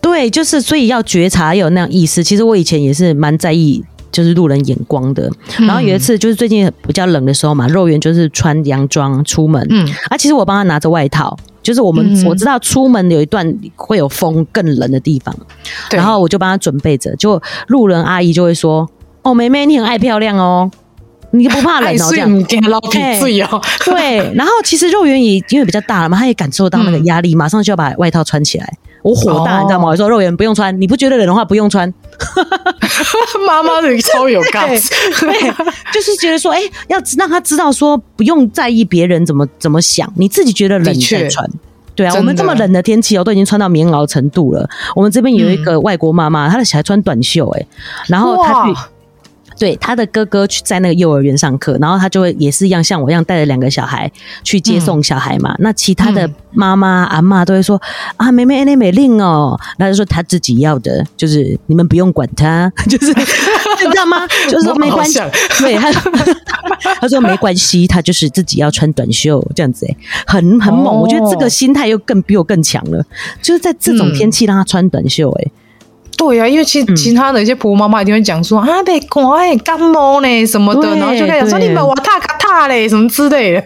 [0.00, 2.24] 对，就是所以要觉察，有那样意思。
[2.24, 5.30] 其实我以前也是蛮在意，就是路人眼光的。
[5.58, 15.36] 嗯、然后有一次，就是最近比较冷的时候嘛，肉圆就是穿洋装出门，嗯，啊，其实我帮他拿着外套，就是我们、嗯、我知道出门有一段会有风更冷的地方，
[15.90, 17.14] 然后我就帮他准备着。
[17.16, 18.88] 就路人阿姨就会说
[19.22, 20.70] ：“哦，妹妹，你很爱漂亮哦。”
[21.30, 22.08] 你不怕冷哦？
[22.10, 24.32] 这样，对。
[24.34, 28.72] 然后其实肉圆也因为比较大了嘛，他也感受到那个压力，马上就要把外套穿起来。
[29.02, 29.88] 我火大，你知道吗？
[29.88, 31.92] 我说肉圆不用穿，你不觉得冷的话不用穿。
[33.46, 34.42] 妈妈的超有
[35.20, 35.54] 对，
[35.92, 41.48] 就是觉得说，哎，要让他知道说，不用在意别人怎么怎么想，你自己觉得冷你再穿。
[41.94, 44.68] 对啊，我们这么冷的天气哦，都已经穿到棉袄程度了。
[44.96, 47.66] 我们这边有一个外国妈妈，她的小孩穿短袖，哎，
[48.08, 48.74] 然后她去。
[49.58, 54.10] 对，他的哥哥去在那个幼儿园上课，然后他就会也是一样像我一样带着两个小孩
[54.44, 55.52] 去接送小孩嘛。
[55.54, 57.80] 嗯、那其他的妈妈、嗯、阿妈都会说
[58.16, 64.26] 啊，妹妹，你美令哦，那就说他自己要的，就是你们不用管他， 就是你知道吗？
[64.48, 65.18] 就是说没关系，
[65.58, 65.90] 对，他
[67.00, 69.96] 他说没关系，他就是自己要穿短袖这样子，哎，
[70.26, 70.94] 很很猛。
[70.94, 73.04] 哦、我觉得这个心态又更比我更强了，
[73.42, 75.50] 就是在这种天气让他穿短袖，哎。
[76.18, 79.24] 对呀、啊，因为其其他的一些婆婆妈妈一定会讲说、嗯、啊，被感
[79.64, 83.60] 感冒呢什么的，然后就开始说你们我踏卡踏嘞什么之类的，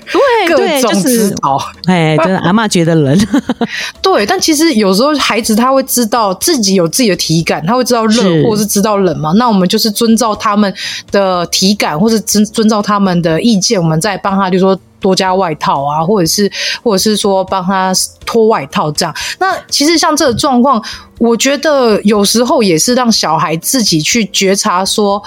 [0.47, 1.59] 对，各种指导。
[1.87, 3.19] 哎，真 的阿嬷觉得冷。
[4.03, 9.33] 对，但其实有时候孩子他会知道自己有自己的体感，他会知道热或是知道冷嘛。
[9.37, 10.73] 那我们就是遵照他们
[11.11, 14.79] 的体感，或是遵遵照他们的意见，我们再帮他，就说。
[15.03, 16.51] 多加外套啊，或者是，
[16.83, 17.93] 或者是说帮他
[18.25, 19.15] 脱外套这样。
[19.39, 20.83] 那其实像这个状况，
[21.19, 25.23] 我觉得有时候也是让小孩自己去觉察说。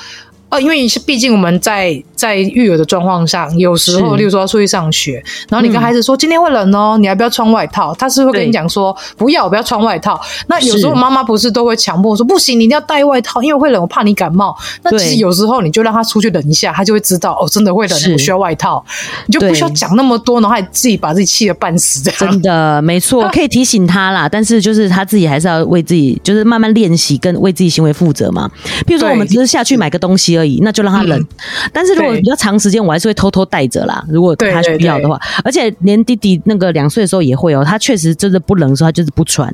[0.59, 10.19] 因为是毕竟我们在在育儿的状况上，有时候，例如说要出去上学，然后你跟孩子说今天会冷哦，你还不要穿外套，他是会跟你讲说不要，我不要穿外套。
[10.47, 14.55] 那有时候妈妈不是都会强迫说不行，你一定要带外套，因为会冷，我怕你感冒。
[14.83, 18.83] 那其实有时候你就让他出去冷一下，他就会知道哦，真的会冷，我需要外套。
[19.25, 22.01] 你就不需要讲那么多，然后还自己把自己气得半死。
[22.01, 28.49] 这样真的没错，可以提醒他啦，但是就是他自己还是要为自己，就是慢慢练习跟为自己行为负责嘛。
[28.85, 30.59] 比如说我们只是下去买个东西而已。
[30.63, 31.27] 那就让他冷，嗯、
[31.71, 34.03] 但是如果比较长时间，我还是会偷偷带着啦。
[34.07, 39.53] 如果他需要的话，而且连弟弟那个两岁的时候也会哦、喔，他确实真的不冷的时候，他就是不穿。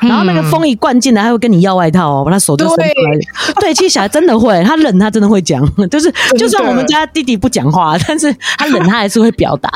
[0.00, 2.86] 然后那个风一灌进来，他会跟你要外套哦、喔，把他手就伸出来。
[2.86, 9.70] 对，对，其实小孩真的会，他冷他真的会讲， 就是就算我们家弟弟不讲话，但是他冷他还是会表达。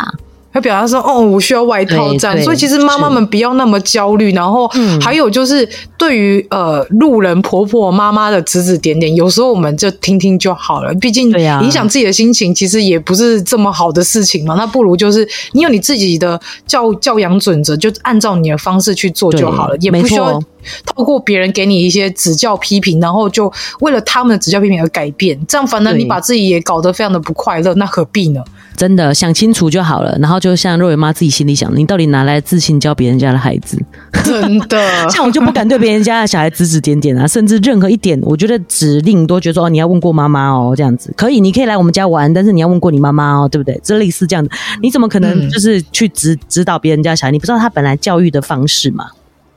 [0.54, 2.40] 会表达说，哦，我需要外套这样。
[2.42, 4.32] 所以其实妈妈们不要那么焦虑。
[4.32, 4.68] 然后
[5.00, 10.94] 还有就是，对于呃路人婆婆妈妈的指指点点，有时候我们就听听就好了。
[10.94, 14.54] 毕竟影响自己的心情，其实也不是这么好的事情嘛。
[14.54, 20.40] 那不如就是你有你自己的教教养准则，就按照你的方式去做就好了，也不需要
[20.86, 25.38] 透过别人给你一些指教批评，然后就为了他们的指教批评而改变。
[25.48, 28.40] 这样反而你把自己也搞得非常的不快乐，那何必呢？
[28.76, 30.16] 真的想清楚就好了。
[30.20, 33.78] 然后就像肉圆妈自己心里想，你到底哪来自信教别人家的孩子？
[34.24, 34.78] 真的，
[35.10, 43.78] 像我就不敢对别人家的小孩指指点点啊，甚至任何一点，我觉得指令都觉得说，哦，你要问过妈妈哦，这样子可以，你可以来我们家玩，但是你要问过你妈妈哦，对不对？
[43.82, 44.50] 这类似这样子，
[44.82, 47.30] 你怎么可能就是去指指导别人家小孩？
[47.30, 49.06] 你不知道他本来教育的方式嘛？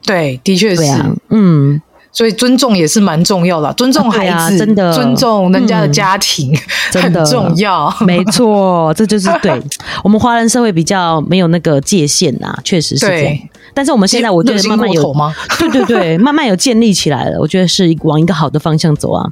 [0.05, 1.81] 对，的确是，啊、嗯。
[2.17, 6.51] 所以尊重也是蛮重要的，尊重孩子，啊、真的尊重人家的家庭，
[6.95, 7.95] 嗯、很重要。
[7.99, 9.61] 没错， 这就是对
[10.03, 13.37] 我们华人社会比较没有那个界限呐，确实是这样。
[13.75, 15.31] 但是我们现在我觉得慢慢有吗？
[15.59, 17.39] 对对对，慢慢有建立起来了。
[17.39, 19.23] 我觉得是往一个好的方向走啊。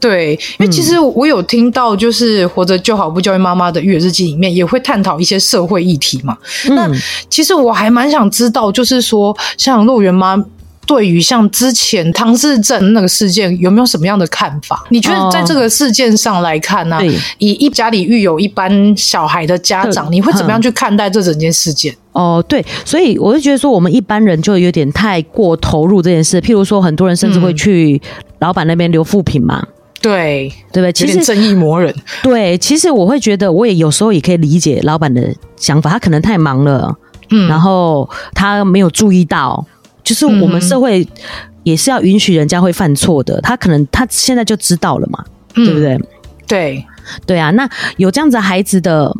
[0.00, 6.34] 对，因为其实我有听到，就是《活着就好不教育妈妈的育儿日记》里面也会探讨一些社会议题嘛。
[6.70, 6.90] 嗯、那
[7.28, 10.42] 其实我还蛮想知道，就是说像肉圆妈。
[10.86, 14.84] 对于像之前唐氏症那个事件，有没有什么样的看法？
[14.90, 16.98] 你觉得在这个事件上来看呢、
[17.38, 21.94] 以一家里育有一般小孩的家长，你会怎么样去看待这整件事件？
[22.12, 26.40] 哦，对，所以我就觉得说，我们一般人就有点太过投入这件事。
[26.40, 28.00] 譬如说，很多人甚至会去
[28.38, 29.66] 老板那边留副品嘛。
[30.00, 30.92] 对，对不对？
[30.92, 31.92] 其实正义魔人。
[32.22, 36.94] 对，其实我会觉得，我也有时候也可以理解老板的想法，他可能太忙了，
[37.30, 39.66] 嗯，然后他没有注意到。
[40.04, 41.06] 就是我们社会
[41.62, 45.24] 也是要允许人家会犯错的，他可能他现在就知道了嘛，
[45.56, 45.98] 嗯、对不对？
[46.46, 46.84] 对
[47.26, 49.10] 对啊，那有这样子孩子的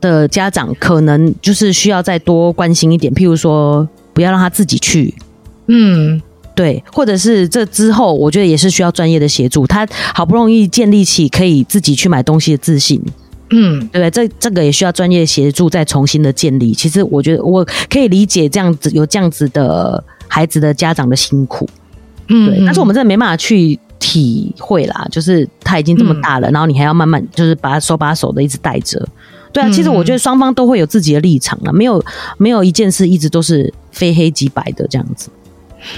[0.00, 5.14] 的家长，可能就是需要再多关心一点，譬如说不要让他自己去，
[5.66, 6.20] 嗯，
[6.54, 13.02] 对，或者是这之后，我觉得也是需要专业的协助，他好不容易建立起可以自己去买东西的自信。
[13.52, 14.10] 嗯，对不对？
[14.10, 16.72] 这这个也需要专业协助，再重新的建立。
[16.72, 20.02] 其实我觉得我可以理解这样子有这样子的
[20.32, 21.68] 孩子的家长的辛苦，
[22.28, 22.64] 嗯，对。
[22.64, 29.04] 但是我们真的没办法去体会啦，就是他已经这么大了，嗯、然后你还要慢慢就是把他手把手的一直带着。
[29.52, 32.02] 对啊，其实我觉得双方都会有自己的立场了，没有
[32.38, 35.28] 没有一件事一直都是非黑即白的这样子。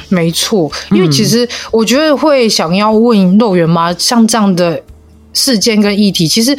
[0.09, 4.83] 没错，因为其实我觉得会想要问肉圆妈，像这样的
[5.35, 6.57] 事件跟议题，其实。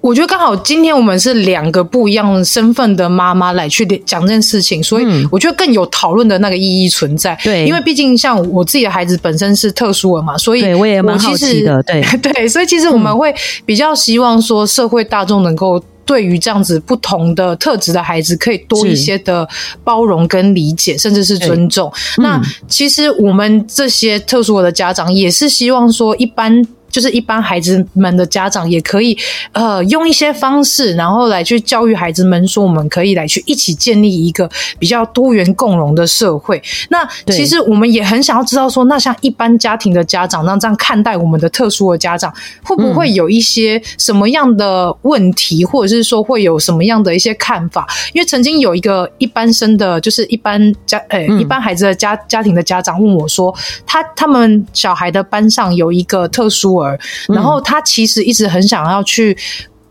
[0.00, 7.36] 我觉得刚好今天我们是两个不一样身份的妈妈来去讲这件事情，所以我觉得更有讨论的那个意义存在。
[7.42, 11.82] 对，因为毕竟像我自己的孩子本身是特殊儿嘛，所以我也蛮好奇的。
[11.82, 13.34] 对 对，所以其实我们会
[13.64, 19.48] 比较希望说社会大众能够对于这样子不同的特质的孩子，可以多一些的
[19.82, 21.92] 包容跟理解，甚至是尊重。
[22.18, 26.64] 那其实我们这些特殊儿的家长也是希望说一般。
[26.96, 29.14] 就是一般孩子们的家长也可以，
[29.52, 36.62] 呃，用一些方式，然后来去教育孩子们，说我们可以来去一起建立一个比较多元共融的社会。
[36.88, 42.32] 那其实我们也很想要知道说，那像一般家庭的家长，那这样看待我们的特殊的家长，
[42.64, 47.86] 会不会有一些什么样的问题，或者是说会有什么样的一些看法？
[48.14, 56.85] 因为曾经有一个一般生的，就是一般家，呃，一般孩子的家家庭的家长问我说，他他们小孩的班上有一个特殊儿。
[57.28, 59.36] 然后他其实一直很想要去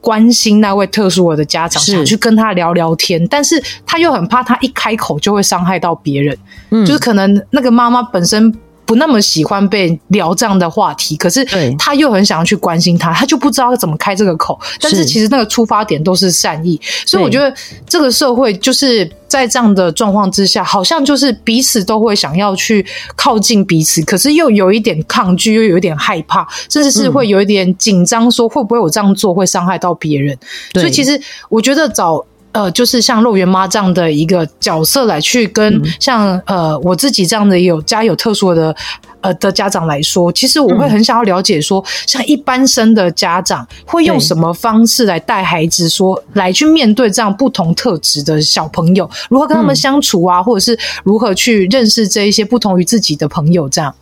[0.01, 6.37] 关心那位特殊儿的家长，想去跟他聊聊天，但是他又很怕他一开口就会伤害到别人，
[6.85, 8.53] 就是可能那个妈妈本身。
[8.85, 11.45] 不那么喜欢被聊这样的话题，可是
[11.77, 14.59] 他又很想要去关心他，他就不知道怎么开这个口。
[14.79, 17.53] 但是其实那个出发点都是善意，所以我觉得
[17.87, 30.37] 这个社会就是在这样的状况之下，好像就是彼此都会想要去靠近彼此，可是又有一点抗拒，又有一点害怕，甚至是会有一点紧张，说会不会我这样做会伤害到别人。
[30.73, 31.19] 所以其实
[31.49, 32.23] 我觉得找。
[32.55, 38.73] 呃，就是像肉圆妈这样的一个角色来去跟像呃我自己这样的有家有特殊的
[39.19, 53.93] 呃的家长来说，其实我会很想要了解说，像一般生的家长会用什么方式来带孩子，说来去面对这样不同特质的小朋友，如何跟他们相处啊，或者是如何去认识这一些不同于自己的朋友这样。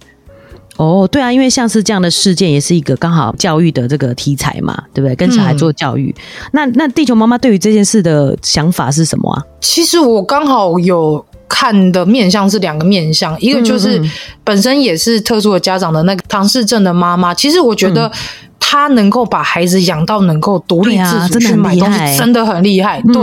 [0.77, 5.15] 哦，对啊，因为像是这样的事件，也是一个刚好教育的这个题材嘛，对不对？
[5.15, 9.43] 跟小孩做教育，嗯、那那地球妈妈对于这件事的想法是什么啊？
[9.61, 14.01] 其实我刚好有看的面向是两个面向，一个就是
[14.43, 18.11] 本身也是特殊的家长的那个唐氏症的妈妈，其实我觉得。
[18.65, 23.01] 他能够把孩子养到能够独立自主去买东西，真的很厉害。
[23.01, 23.21] 对，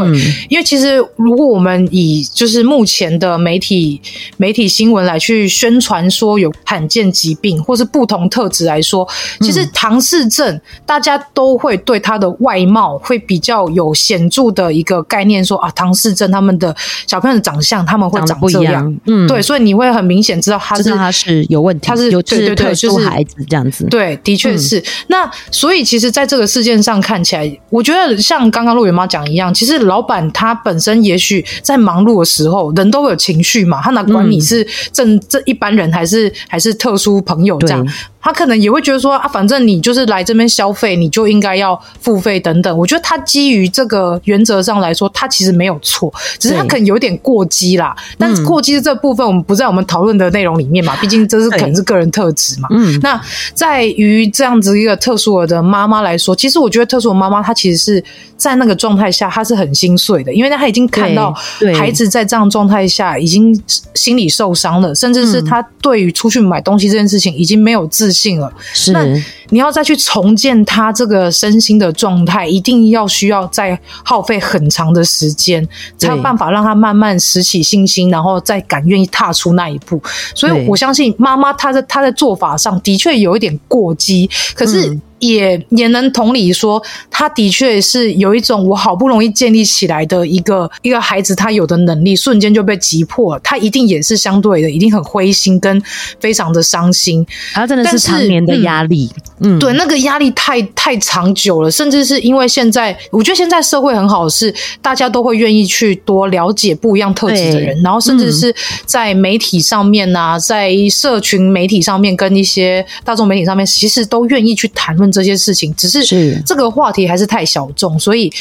[0.50, 3.98] 因为其实如果我们以就是目前的媒体
[4.36, 9.08] 媒体新闻来去宣传说有罕见疾病或是不同特质来说，
[9.40, 16.76] 其实唐氏症大家都会对他的外貌会比较有显著的一个概念，说啊，唐氏症他们的
[17.06, 24.84] 小朋友的长相他们会长不一样，嗯，对，所以你会很明显知道他是他是有问题，他是有对对对，就是孩子这样子，对，的确是。
[25.08, 25.29] 那。
[25.50, 37.86] 所以，其实，在这个事件上看起来，我觉得像刚刚陆远妈讲一样，其实老板他本身也许在忙碌的时候，人都会有情绪嘛，他哪管你是正这一般人还是还是特殊朋友这样。
[38.22, 42.76] 他可能也会觉得说啊，反正你就是来这边消费，你就应该要付费等等。
[42.76, 47.96] 我觉得他基于这个原则上来说，他其实没有错，只是他可能有点过激啦。
[48.18, 52.68] 但是过激的这部分，我们不在我们讨论的内容里面嘛，毕竟这是可能是个人特质嘛。
[52.72, 53.18] 嗯，那
[53.54, 58.04] 在于这样子一个特殊儿的妈妈来说，其实我觉得特殊的妈妈她其实是
[58.36, 61.32] 在那个状态下，她是很心碎的，因为她已经看到
[61.76, 63.54] 孩子在这样状态下已经
[63.94, 68.40] 心理受伤了，甚至是她对于出去买东西这件事情已经没有自信。
[68.40, 69.04] 了，是那
[69.50, 75.66] 你要再去重建她这个身心的状态，一定要需要再耗费很长的时间，
[75.98, 80.00] 才有办法让她慢慢拾起信心，然后再敢愿意踏出那一步。
[80.34, 84.88] 所以我相信妈妈她在她在做法上的确有一点过激，可是。
[84.90, 95.80] 嗯也也能同理说，他的确是有一种我好不容易建立起来的一个一个孩子，他有的能力瞬间就被击破，他一定也是相对的，一定很灰心跟
[96.18, 97.24] 非常的伤心。
[97.52, 99.10] 他真的是常年的压力，
[99.40, 108.54] 嗯，对，那个压力太太长久了，甚至是因为现在，我觉得现在社会很好的是，大家都会愿意去多了解不一样特质的人，然后甚至是
[108.86, 115.09] 在媒体上面啊，在社群媒体上面跟一些大众媒体上面，其实都愿意去谈论。
[115.10, 118.32] 这些事情只是这个话题还是太小众，所以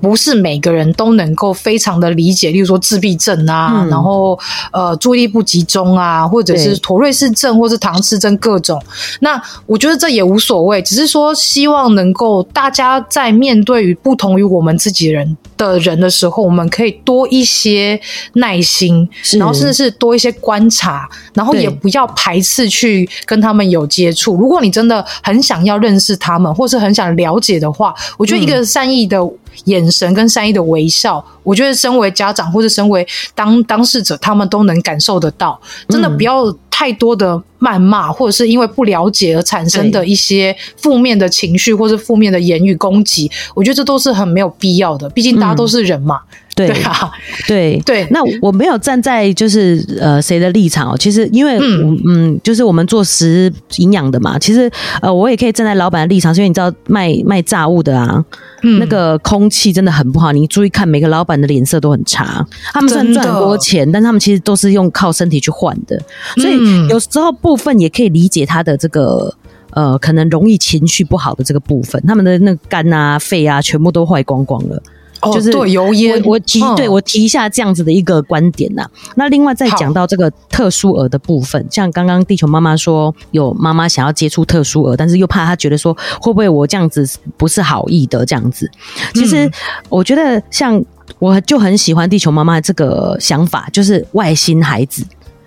[0.00, 2.50] 不是每个人都能够非常的理解。
[2.50, 4.38] 例如说自闭症啊，嗯、然后
[4.72, 8.82] 呃注意力不集中啊，或者是妥瑞氏症，或是唐氏症各种。
[9.20, 17.98] 那我觉得这也无所谓，只是说希望能够大家在面对于不同于我们自己人的人的时候，我们可以多一些
[18.34, 24.36] 耐心，然后甚至是多一些观察，然后也不要排斥去跟他们有接触。
[24.36, 29.18] 如果你真的很想要认识他们，或是很想了解的话，我觉得一个善意的。
[29.64, 35.60] 眼神跟善意的微笑，我觉得身为家长或者身为当当事者，他们都能感受得到。
[35.88, 43.30] 真的不要太多的谩骂，或者是因为不了解而产生的一些负面的情绪，或是负面的言语攻击。
[43.54, 45.08] 我觉得这都是很没有必要的。
[45.10, 46.16] 毕竟大家都是人嘛。
[46.16, 47.10] 嗯对，对啊，
[47.48, 48.06] 对对。
[48.12, 50.96] 那我没有站在就是呃谁的立场哦。
[50.96, 54.38] 其实因为嗯，嗯，就是我们做食营养的嘛。
[54.38, 54.70] 其实
[55.02, 58.24] 呃，我也可以站在老板的立场，因为你知道卖卖炸物的啊，
[58.62, 60.30] 嗯、那个空气真的很不好。
[60.30, 62.46] 你注意看，每个老板的脸色都很差。
[62.72, 66.00] 他们虽然赚很多钱，但他们其实都是用靠身体去换的。
[66.36, 69.34] 所以有时候部分也可以理解他的这个
[69.72, 74.82] 呃，可能容易情绪不好的这个部分，他们的那个肝啊、肺啊，全部都坏光光了。
[75.20, 78.88] 哦就是对油烟，我提对我提一下这样子的一个观点呐。
[79.16, 88.70] 那另外再讲到这个特殊儿的部分，像刚刚地球妈妈说，有妈妈想要接触特殊儿，但是又怕她觉得说会不会我这样子不是好意的这样子。
[89.14, 89.50] 其实
[89.90, 90.82] 我觉得像
[91.18, 95.04] 我就很喜欢地球妈妈这个想法，就是外星孩子。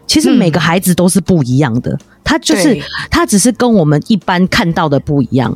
[0.08, 2.82] 其实每个孩子都是不一样的，他就是
[3.12, 5.56] 他只是跟我们一般看到的不一样。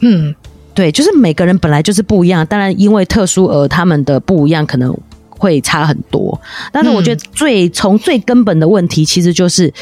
[0.00, 0.34] 嗯。
[0.76, 4.92] 对，就是每个人本来就是不一样，当然因为特殊而他们的不一样可能
[5.28, 6.36] 会差很多。
[6.72, 9.72] 但是我觉得最从最根本的问题，其实就是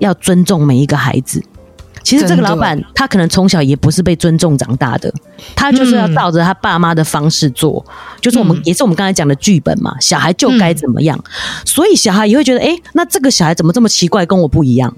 [0.00, 1.42] 要尊重每一个孩子。
[2.08, 5.12] 其实这个老板他可能从小也不是被尊重长大的，
[5.54, 7.84] 他就是要照着他爸妈的方式做，
[8.18, 11.22] 就是我们也是我们刚才讲的剧本嘛，小孩就该怎么样，
[11.66, 14.96] 所以小孩也会觉得，哎，那这个小孩怎么这么奇怪，跟我不一样。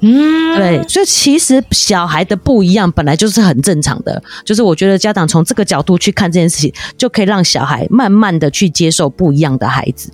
[0.00, 10.10] 嗯，对，所以其实小孩的不一样本来就是很正常的，就是我觉得家长从这个角度去看这件事情，就可以让小孩慢慢的去接受不一样的孩子。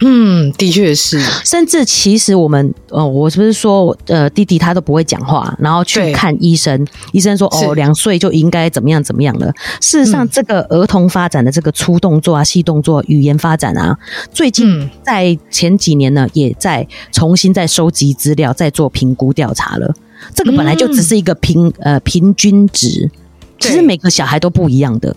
[0.00, 1.18] 嗯，的确是。
[1.44, 9.50] 甚至其实我们，呃，我是不是说，呃，弟弟他都不会讲话，然后去看医生，医生说，哦，两岁就应该怎么样怎么样了。
[9.80, 13.96] 事实上，这个儿童发展的这个粗动作啊、细动作、语言发展啊，
[14.30, 19.94] 最近在前几年呢，也在重新在收集资料，在做评估调查了。
[20.34, 23.10] 这个本来就只是一个平呃平均值，
[23.58, 25.16] 其实每个小孩都不一样的。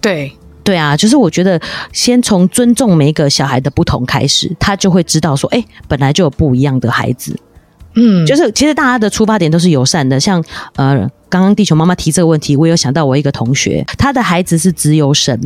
[0.00, 0.32] 对。
[0.66, 1.58] 对啊，就是我觉得
[1.92, 7.38] 先从尊重每一个小孩的不同开始，他就会知道说，哎，本来就有不一样的孩子。
[7.94, 10.18] 嗯，就是其实大家的出发点都是友善的。
[10.18, 10.44] 像
[10.74, 15.38] 呃，刚刚地球妈妈提这个问题，我有想到我一个同学，他的孩子是资优生，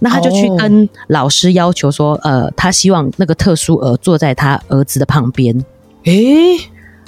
[0.00, 5.64] 那他就去跟老师要求说，呃，他希望那个特殊儿坐在他儿子的旁边。
[6.04, 6.58] 诶，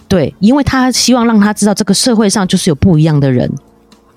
[0.08, 3.52] 对，因为他希望让他知道这个社会上就是有不一样的人。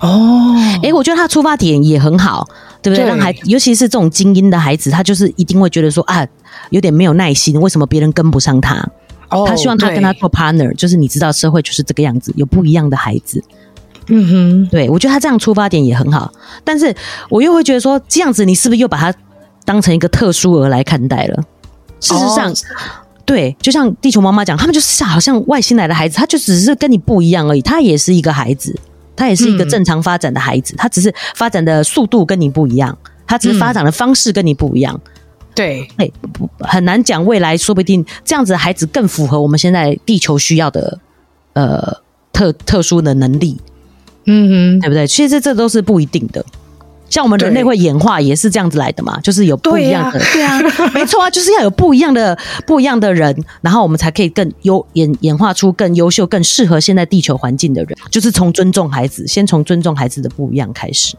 [0.04, 2.46] 哦，诶，我觉得他出发点也很好，
[2.82, 3.06] 对不对？
[3.06, 6.28] 对让孩子，尤其是这种精英的孩子，他就是一定会觉得说啊，
[6.70, 8.86] 有点没有耐心，为什么别人跟不上他？
[9.48, 13.44] 他希望他跟他做 partner，就是你知道社会就是这个样子，有不一样的孩子。
[14.08, 16.32] 嗯哼，对，我觉得他这样出发点也很好，
[16.66, 16.94] 但是
[17.30, 19.14] 我又会觉得说，这样子你是不是又把他
[19.64, 21.42] 当成一个特殊儿来看待了？
[22.02, 22.54] 事实上，
[23.26, 28.78] 对，就像地球妈妈讲，他们就是像好像外星来的孩子，他就只是跟你不一样而已，他也是一个孩子，
[29.16, 35.00] 他也是一个正常发展的孩子，他只是发展的速度跟你不一样，他只是发展的方式跟你不一样。
[35.56, 36.10] 对，哎，
[36.60, 41.00] 很难讲未来，说不定这样子的孩子更符合我们现在地球需要的，
[41.54, 42.02] 呃，
[42.32, 43.60] 特特殊的能力，
[44.26, 45.06] 嗯哼，对不对？
[45.06, 46.44] 其实这都是不一定的。
[47.14, 50.60] 像我们人类会演化也是这样子来的嘛，就是有不一样的，对啊，
[50.96, 52.36] 没错啊，就是要有不一样的
[52.66, 57.96] 不一样的人，然后我们才可以更优演演化出更优秀、更适合现在地球环境的人。
[58.10, 61.16] 就是从尊重孩子，先从尊重孩子的不一样开始。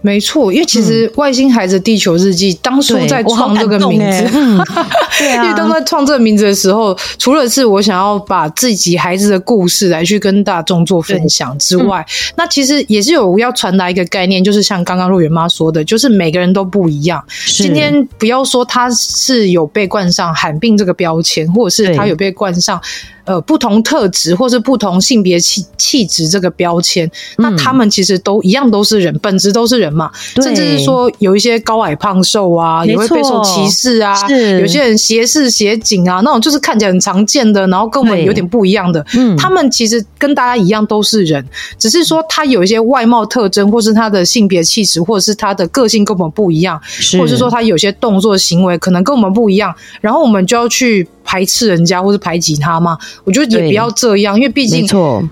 [0.00, 4.58] 没错，因为其实《外星孩子地球日记》当初在创这个名字，欸嗯、
[5.18, 17.24] 对啊，因为当初在创这个名字的时候，除了是我想要把自己孩子的故事来去跟大众做分享之外，嗯、那其实也是有要传达一个概念，就是像刚刚陆元妈说的，就是每个人都不一样。
[17.46, 22.80] 今天不要说他是有被冠上罕病这个标签，或者是他有被冠上。
[23.26, 30.10] 呃，不同特质或是不同性别气气质这个标签，那他们其实都一样，都是人，嗯、本质都是人嘛。
[30.36, 34.14] 甚至是说有一些高矮胖瘦啊，也会备受歧视啊。
[34.26, 39.04] 是有些人斜视斜颈啊，那种就是看起来很常见的，然后跟我们有点不一样的。
[39.14, 41.44] 嗯，他们其实跟大家一样都是人，
[41.78, 51.08] 只是说他有一些外貌特征，或是他的性别气质，或者是他的个性跟我们不一样，是或者是说他有些动作行为可能跟我们不一样，然后我们就要去。
[51.28, 52.96] 排斥人家或是排挤他吗？
[53.24, 54.86] 我觉得也不要这样，因为毕竟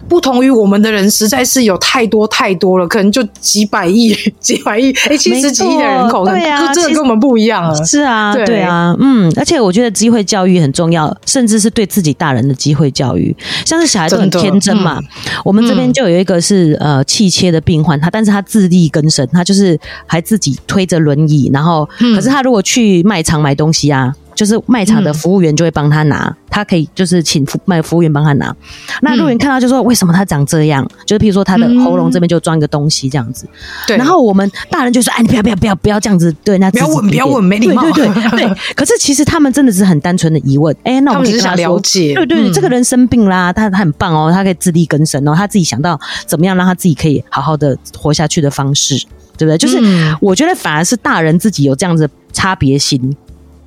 [0.09, 7.85] 不同于我们的人实在是有太多太多了，可能就几百亿、几百亿、哎，七十几亿的人口，对啊，就真的跟我们不一样了。
[7.85, 15.01] 是啊，对啊，嗯，而且我觉得机会教育很重要，甚至是对自己大人的机会教育，像是小孩都很天真嘛。
[15.45, 24.15] 我们这边就有一个是呃气切的病患，他但是他自力更生，他就是还自己推着轮椅，然后可是他如果去卖场买东西啊。
[24.35, 28.49] 就是卖场的服务员就会帮他拿，嗯、他可以就是请服卖服务员帮他拿。
[28.49, 28.57] 嗯、
[29.03, 33.49] 那路人看到就说：“为什么他长这样？”就是譬如说他的喉咙这边就装一个东西这样子。
[33.87, 33.99] 对、嗯。
[33.99, 37.83] 然后我们大人就说：“哎，你不要不要不要不要这样子对那。”不要问，不要问，没礼貌。
[37.93, 38.57] 对对对 对。
[38.75, 40.75] 可是其实他们真的是很单纯的疑问。
[40.83, 42.15] 哎，那我们只是想了解。
[42.15, 48.97] 对对对，嗯、这个人生病啦，他他很棒哦，他可以自力更生哦，他自己想到怎么样让他自己可以好好的活下去的方式，
[49.39, 49.57] 对不对？
[49.57, 49.79] 就是
[50.21, 53.17] 我觉得反而是大人自己有这样子的差别心。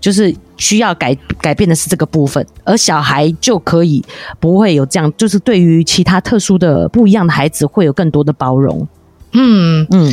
[0.07, 4.01] 就是需要改改变的是这个部分，而小孩就可以
[4.39, 8.87] 不会有这样，就是对于其他特殊的不一样的孩子会有更多的包容。
[9.33, 10.09] 嗯嗯，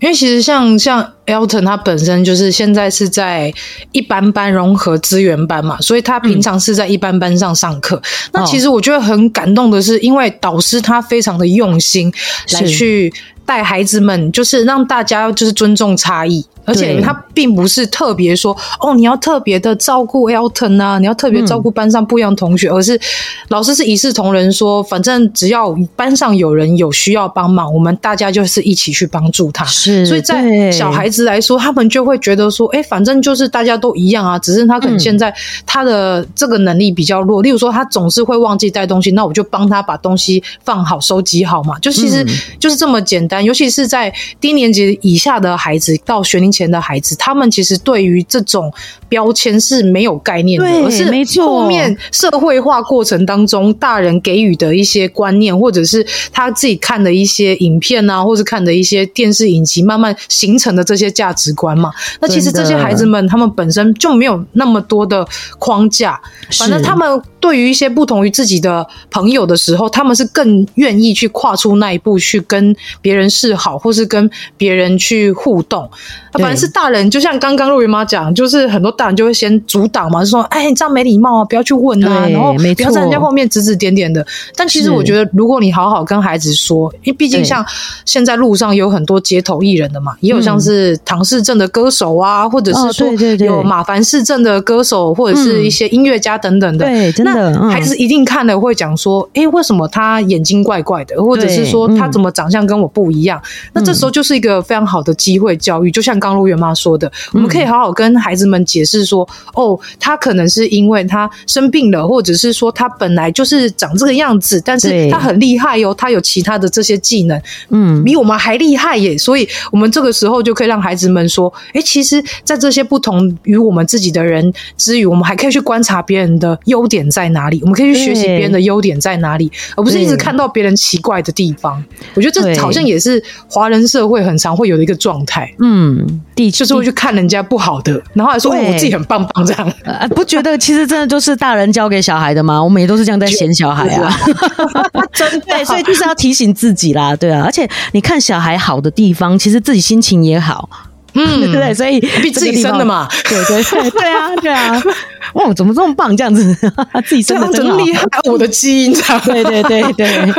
[0.00, 3.50] 因为其实像像 Elton 他本身就是现在是在
[3.92, 7.96] 一般班融合资源班嘛，所以他平常是在一般班上上课。
[7.96, 12.12] 嗯、那其实我觉得很感动的是，因为导师他非常的用心
[12.52, 13.10] 来去
[13.46, 16.44] 带孩子们，就是让大家就是尊重差异。
[16.68, 23.00] 而且他并不是特别说哦，你要特别的照顾 Elton 啊，你要特别照顾班上不一样同学，嗯、而是
[23.48, 29.64] 老师是一视同仁说，反正只要班上有人有需要帮忙，我们大家就是一起去帮助他。
[29.64, 41.78] 是，所以在小孩子来说，他们就会觉得说，哎，反正就是大家都一样啊，只是他可能现在他的这个能力比较弱，嗯、例如说他总是会忘记带东西，那我就帮他把东西放好、收集好嘛。
[41.78, 42.26] 就其实
[42.58, 48.72] 就是这么简单，嗯、尤其是在低年级以下的孩子到学龄前的孩子，他们其实对于这种
[49.08, 51.04] 标签是没有概念的，而是
[51.40, 61.92] 后面社会化过程当中，大人给予的一些观念，或者是他自己看的一些影片啊，或者看的一些电视影集，慢慢形成的这些价值观嘛。
[62.20, 65.26] 那其实这些孩子们，他们本身就没有那么多的
[65.58, 66.20] 框架，
[66.58, 75.88] 反正他们对于一些不同于自己的朋友的时候，他们是更愿意去跨出那一步，去跟别人示好，或是跟别人去互动。
[76.32, 84.26] 反凡是大人，就像刚刚陆云妈讲，就是很多大人就会先阻挡嘛，就说：“哎，你这样没礼貌啊，不要去问啊，然后不要在人家后面指指点点的。”
[84.56, 87.64] 但其实我觉得，如果你好好跟孩子说，因为毕竟像
[88.04, 96.86] 现在路上有很多街头艺人的嘛，也有像是唐氏症的歌手啊，或者是说有马凡氏症的歌手，或者是一些音乐家等等的。
[96.86, 101.22] 对，真的，孩子一定看了会讲说：“哎，为什么他眼睛怪怪的？
[101.22, 103.40] 或者是说他怎么长相跟我不一样？”
[103.74, 131.82] 那这时候就是一个非常好的机会教育，就像刚鹿原妈说的，我们可以好好跟孩子们解释说：“哦，他可能是因为他生病了，或者是说他本来就是长这个样子，但是他很厉害哟，他有其他的这些技能，嗯，比我们还厉害耶。”所以，我们这个时候就可以让孩子们说：“哎，其实，在这些不同于我们自己的人之余，我们还可以去观察别人的优点在哪里，我们可以去学习别人的优点在哪里，而不是一直看到别人奇怪的地方。”
[132.14, 135.52] 我觉得这好像也是华人社会很常会有的一个状态。
[135.60, 139.72] 嗯，第就是会去看人家不好的，然后还说我自己很棒棒这样。
[139.84, 142.62] 呃，不觉得其实真的就是大人教给小孩的吗？
[142.62, 144.14] 我们也都是这样在嫌小孩啊。
[145.12, 147.42] 真的，对，所以就是要提醒自己啦，对啊。
[147.44, 150.68] 而且你看小孩好的地方，其实自己心情也好。
[151.14, 154.82] 嗯， 对对，所以比自己生的嘛，对对对，对啊，对啊。
[155.34, 156.16] 哇，怎么这么棒？
[156.16, 156.56] 这样子，
[157.06, 158.94] 自己生的真厉害，我的基因。
[159.24, 160.32] 对对对对，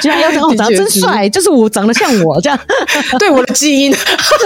[0.00, 2.58] 居然要长得真帅，就是我长得像我这样。
[3.18, 3.94] 对，我的基因，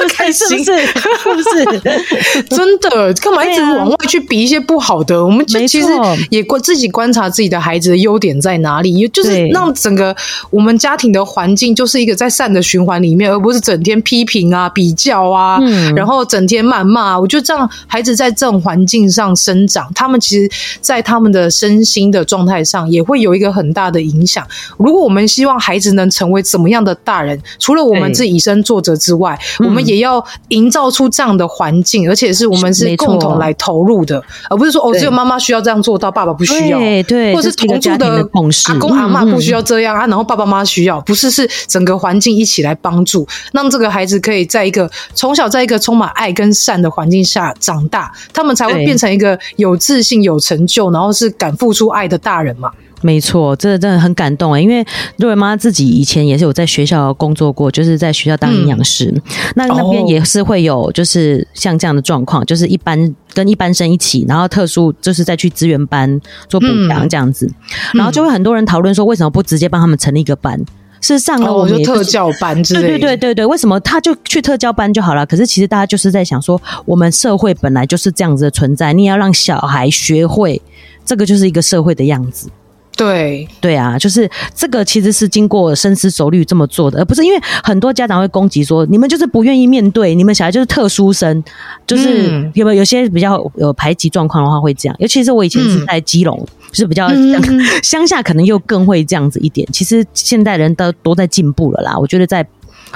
[0.09, 0.87] 开心是不是？
[0.87, 2.43] 是不是？
[2.49, 5.25] 真的，干嘛一直往外去比一些不好的？
[5.25, 5.87] 我们其实
[6.31, 10.15] 也观自己观察自己的孩子的优点在哪里，就是让整个
[10.51, 15.61] 我们家庭的环境就是一个在善的循环里面，而不是整天批评啊、比较啊，
[15.95, 17.19] 然后整天谩骂。
[17.19, 19.35] 我觉得这样孩子在这种环境上。
[19.35, 20.51] 生长，他们其实，
[20.81, 24.47] 在他们的身心的状态上，也会有一个很大的影响。
[24.79, 38.29] 如果我们希望孩子能成为怎么样的大人，除了我们自己以身作则之外，我们也要营造出这样的环境，而且是我们是共同来投入的，而不是说哦，只有妈妈需要这样做到，爸爸不需要，对，对，或者是同住的
[38.67, 49.39] 阿公阿妈不需要这样啊，然后爸爸妈妈需要，不是，是整个环境一起来帮助，让这个孩子可以在一个从小在一个充满爱跟善的环境下长大，他们才会变成一个。
[49.57, 52.71] 有自信、有成就，然后是敢付出爱的大人嘛？
[53.03, 54.61] 没错，这真的很感动哎！
[54.61, 54.85] 因为
[55.17, 59.23] 肉圆妈自己以前也是有在学校工作过，就是在学校当营养师，嗯、
[59.57, 70.61] 那那边也是会有，就是像这样的状况，就是一般跟一般生一起，然后特殊就是再去资源班做补强这样子，嗯、然后就会很多人讨论说，为什么不直接帮他们成立一个班？
[71.05, 75.27] 是上了我们、哦、特教班之类的，对对对对对，为什么他就去特教班就好了？
[75.27, 80.63] 可是其实大家就是在想说，我们社会本来就是这样子的存在，你要让小孩学会，
[81.05, 82.49] 这个就是一个社会的样子。
[82.97, 91.43] 对对啊，就是这个其实是经过深思熟虑这么做的，而不是因为很多家长会攻击说，你们就是不愿意面对，你们小孩就是特殊生，
[91.89, 94.95] 就是有没有有些比较有排挤状况的话会这样。
[95.01, 97.09] 尤其是我以前是在基隆，嗯、就是比较
[97.83, 99.67] 乡下，可能又更会这样子一点。
[99.73, 102.47] 其实现代人都都在进步了啦，我觉得在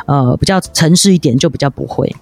[0.06, 2.14] 呃比较城市一点就比较不会。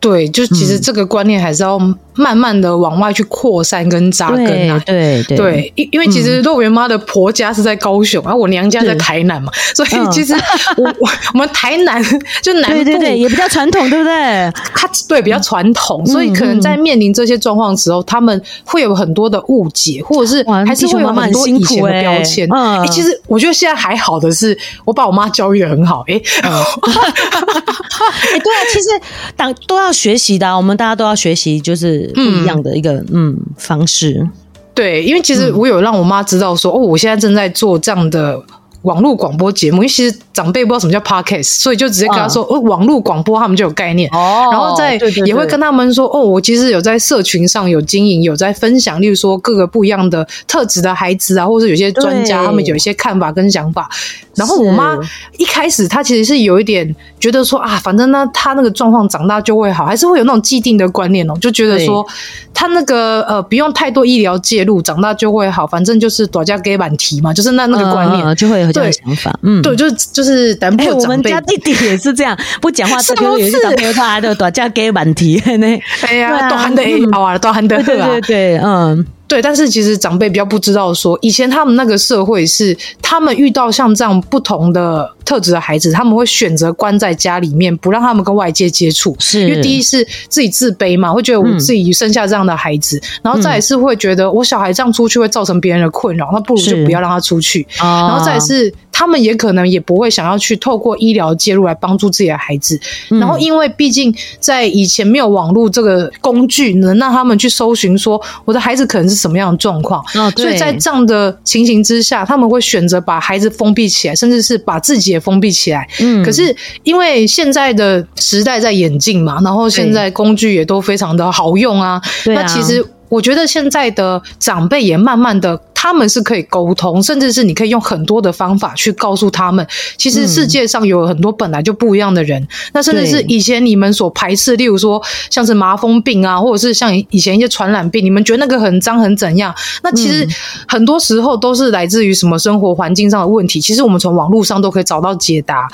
[0.00, 1.78] 对，就其实这个观念还是要
[2.14, 4.82] 慢慢的往外去扩散跟扎根啊。
[4.86, 10.32] 对对对，因因为其实肉圆妈的婆家是在高雄，然后我娘家在台南嘛，所以其实
[10.78, 12.02] 我我我们台南
[12.40, 14.50] 就南部对对对也比较传统，对不对？
[14.74, 22.48] 他对比较传统，所以可能在面临这些状况的时候，他们会有很多的误解，或者是还是会有很多以前的标签。
[22.50, 26.02] 嗯，其实我觉得现在还好的是，我把我妈教育的很好。
[26.08, 28.88] 哎， 哎，对啊，其实
[29.36, 29.89] 当都要。
[29.92, 34.28] 学习的、啊，我们大家都要学习，就是不一样的一个嗯，嗯方式。
[34.74, 38.40] 对，因为其实我有让我妈知道说，嗯、哦，我现在正在做这样的。
[38.82, 44.94] 网络广播节目，因为其实长辈不知道什么叫 podcast，所以就直接跟他说：“哦、嗯，网络广播，他们就有概念。”哦，然后再
[45.26, 53.88] 也会跟他们说：“哦，我其实有在社群上有经营，有在分享，例如说各个不一样的特质的孩子啊，或者有些专家，他们有一些看法跟想法。”
[54.36, 54.96] 然后我妈
[55.36, 62.06] 一开始她其实是有一点觉得说：“啊，反正呢，她那个状况长大就会好，还是会有那种既定的观念哦，就觉得说
[62.54, 75.66] 他那个呃不用太多医疗介入，长大就会好，反正就是大家给满提嘛，就是那那个观念、嗯、就会有。”对想法，嗯，对，就是就是，等哎，我们家弟弟也是这样，不讲话，这个也是长辈他的大家给满题呢，
[76.06, 79.06] 哎呀，多喊的好啊，多喊的，对对对，嗯。
[79.30, 89.14] 对，但是其实长辈比较不知道说，以前他们那个社会是，他们遇到像这样不同的特质的孩子，他们会选择关在家里面，不让他们跟外界接触。
[89.20, 97.64] 是，因为第一是自己自卑嘛，会觉得我自己生下这样的孩子，嗯、然后再也是会觉得我小孩这样出去会造成别人的困扰，那不如就不要让他出去。
[97.78, 98.74] 然后再是。
[99.00, 102.78] 他们也可能也不会想要去透过医疗介入来帮助自己的孩子。
[103.08, 110.04] 然后，因为毕竟在以前没有网络这个工具，能让他们去搜寻说我的孩子可能是什么样的状况。
[110.16, 115.88] 哦，所以在这样的情形之下，他们会选择把孩子封闭起来，甚至是把自己也封闭起来。
[116.00, 116.22] 嗯。
[116.22, 121.92] 可是因为现在的时代在演进嘛，然后现在工具也都非常的好用啊。
[121.92, 122.02] 啊。
[122.26, 125.58] 那其实我觉得现在的长辈也慢慢的。
[125.82, 129.66] 他们是可以沟通，甚至是你可以用很多的方法去告诉他们，
[129.96, 132.42] 其实世界上有很多本来就不一样的人。
[132.42, 139.54] 嗯、那甚至是以前你们所排斥，例如说像是麻风病啊，或者是像以前一些传染病，你们觉得那个很脏很怎样？
[139.82, 140.28] 那其实
[140.68, 143.58] 很多时候都是来自于什么生活环境上的问题。
[143.58, 145.66] 其实我们从网络上都可以找到解答。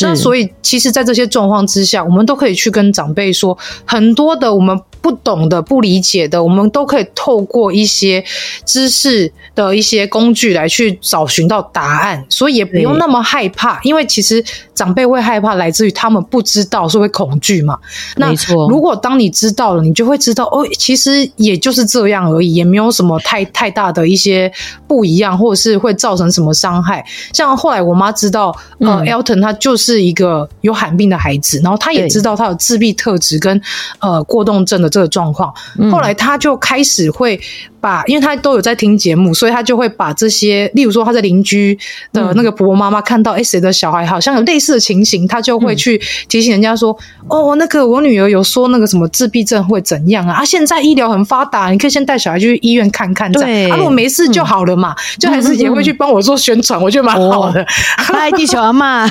[0.00, 8.24] 那所以，其实，在这些状况之下，我们都可以去跟长辈说很多的我们不懂的、不理解的，我们都可以透过一些
[8.66, 9.32] 知识。
[9.54, 14.42] 的一些工具来去找寻到答案，所以也不用那么害怕，因为其实
[14.74, 17.78] 长辈会害怕来自于他们不知道，所以会恐惧嘛。
[18.16, 18.32] 那
[18.68, 24.50] 如果当你知道了，你就会知道哦，其实也就是这样而已，也没有什么太太大的一些
[24.86, 27.04] 不一样，或者是会造成什么伤害。
[27.32, 33.60] 像后来我妈知道，呃、嗯、，Elton 他就是一个有罕病的孩子，然后他也知道他有自闭特质跟
[33.98, 35.52] 呃过动症的这个状况，
[35.90, 37.38] 后来他就开始会。
[37.82, 41.76] 把，因为他都有在听节目，所以他就会把这些，例如说他的邻居
[42.12, 50.36] 的那个婆婆妈妈看到，哎、嗯，谁的小孩好像有类似的情形，他就会去提醒人家说，嗯、哦，那个我女儿有说那个什么自闭症会怎样啊？
[50.36, 57.66] 啊，现在医疗很发达，你可以先带小孩去医院看看，对，啊，如果没事就好了嘛，嗯、就还是也会去帮我做宣传，嗯、我觉得蛮好的。
[57.68, 59.10] 嗨、哦，地球阿嬷，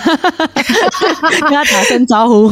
[1.42, 2.48] 跟他打声招呼。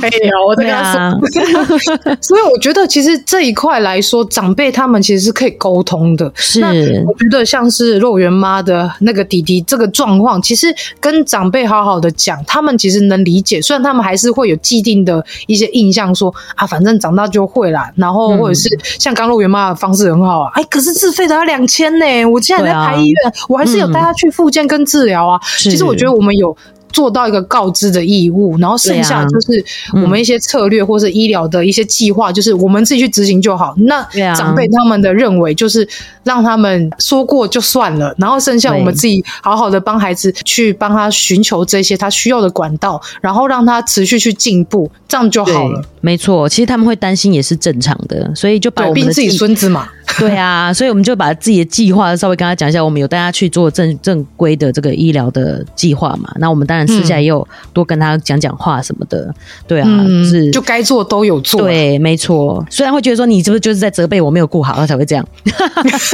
[0.00, 5.57] 哎呀，我跟他说，啊、 所以我觉得其实这一块来说，长辈他们其实是可以。
[5.58, 6.68] 沟通的是，那
[7.04, 13.60] 我觉得像是肉圆妈的那个弟弟这个状况，其实跟长辈好好的讲，他们其实能理解。
[13.60, 17.90] 虽然他们还是会有既定的一些印象说，说啊，反正长大就会啦。
[17.96, 25.38] 然后或者是像刚肉圆妈的方式很好啊，哎，可是自费的要两千呢，我现在在排医院，我还是有带他去复健跟治疗啊。
[25.58, 26.56] 其实我觉得我们有。
[26.92, 33.74] 做到一个告知的义务，然后剩下就是我们一些策略或是医疗的一些计划，就是我们自己去执行就好。
[33.78, 34.02] 那
[34.34, 35.86] 长辈他们的认为就是
[36.28, 45.82] 让他们说过就算了，然后剩下我们自己好好的帮孩子去帮他寻求这些他需要的管道，然后让他持续去进步，这样就好了。
[46.02, 49.88] 没错，其实他们会担心也是正常的，所以就把我们自己孙子嘛。
[50.18, 56.32] 对啊，所以我们就把自己的计划稍微跟他讲一下，我们有带他去做正正规的这个医疗的计划嘛。
[56.36, 59.20] 那我们当然私下也有多跟他讲讲话什么的。
[59.20, 59.34] 嗯、
[59.66, 59.88] 对啊，
[60.28, 61.62] 是就该做都有做。
[61.62, 62.64] 对，没错。
[62.70, 65.24] 虽然会觉得说你是不是就是在责备我没有顾好，他才会这样，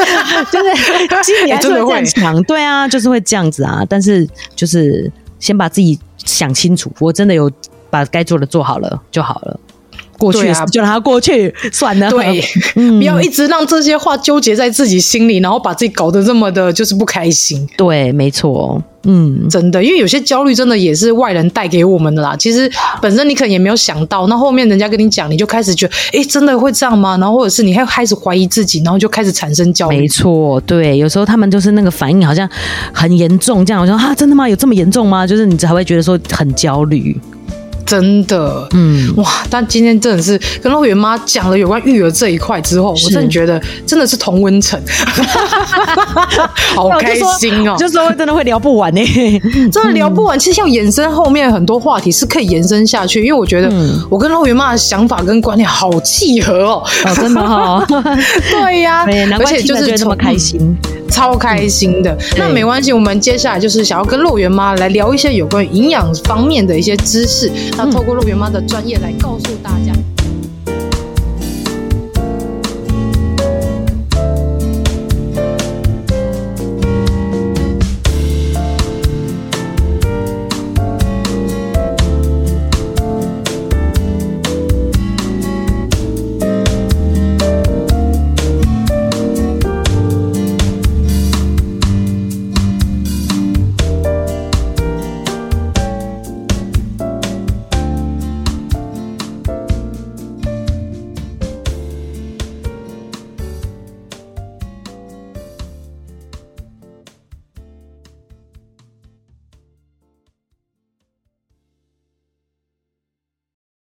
[0.52, 2.42] 就是心里还是会这样想。
[2.44, 3.82] 对啊，就是会这样子啊。
[3.88, 7.50] 但是就是先把自己想清楚，我真的有
[7.90, 9.60] 把该做的做好了就好了。
[10.18, 12.10] 过去啊，就让它过去算了。
[12.10, 12.42] 对，
[12.74, 17.68] 不要一直让这些话纠结在自己心里，然后把自己搞得这么的，就是不开心。
[17.76, 18.82] 对，没错。
[19.06, 22.34] 嗯，真的，因为有些焦虑真的也是外人带给我们的啦。
[22.38, 22.70] 其实
[23.02, 27.18] 本身你可能也没有想到，那后面人家跟你讲，你就开始觉得，哎，真的会这样吗？
[27.18, 29.98] 然后或者是你还开始怀疑自己，然后就开始产生焦虑。
[29.98, 32.48] 没错，对，有时候他们就是那个反应好像
[32.94, 34.48] 很严重，这样我说啊，真的吗？
[34.48, 35.26] 有这么严重吗？
[35.26, 37.14] 就是你才会觉得说很焦虑。
[37.86, 39.44] 真的，嗯，哇！
[39.50, 44.80] 但今天真的是跟肉圆妈讲了有关育儿这一块之后，我真的觉得真的是同温层，
[46.74, 47.76] 好开心哦！
[47.78, 49.00] 就说真的会聊不完呢，
[49.72, 50.38] 真的聊不完。
[50.38, 53.70] 其实要延伸后面很多话题是可以延伸下去，因为我觉得
[54.10, 57.84] 我跟肉圆妈的想法跟观念好契合哦，哦，真的哈，
[58.50, 59.04] 对呀，
[59.38, 60.76] 而且就是这么开心。
[61.10, 69.92] 超开心的，那没关系，我们接下来就是想要跟肉圆妈来聊一些有关于营养方面的一些知识，那透过肉圆妈的专业来告诉大家。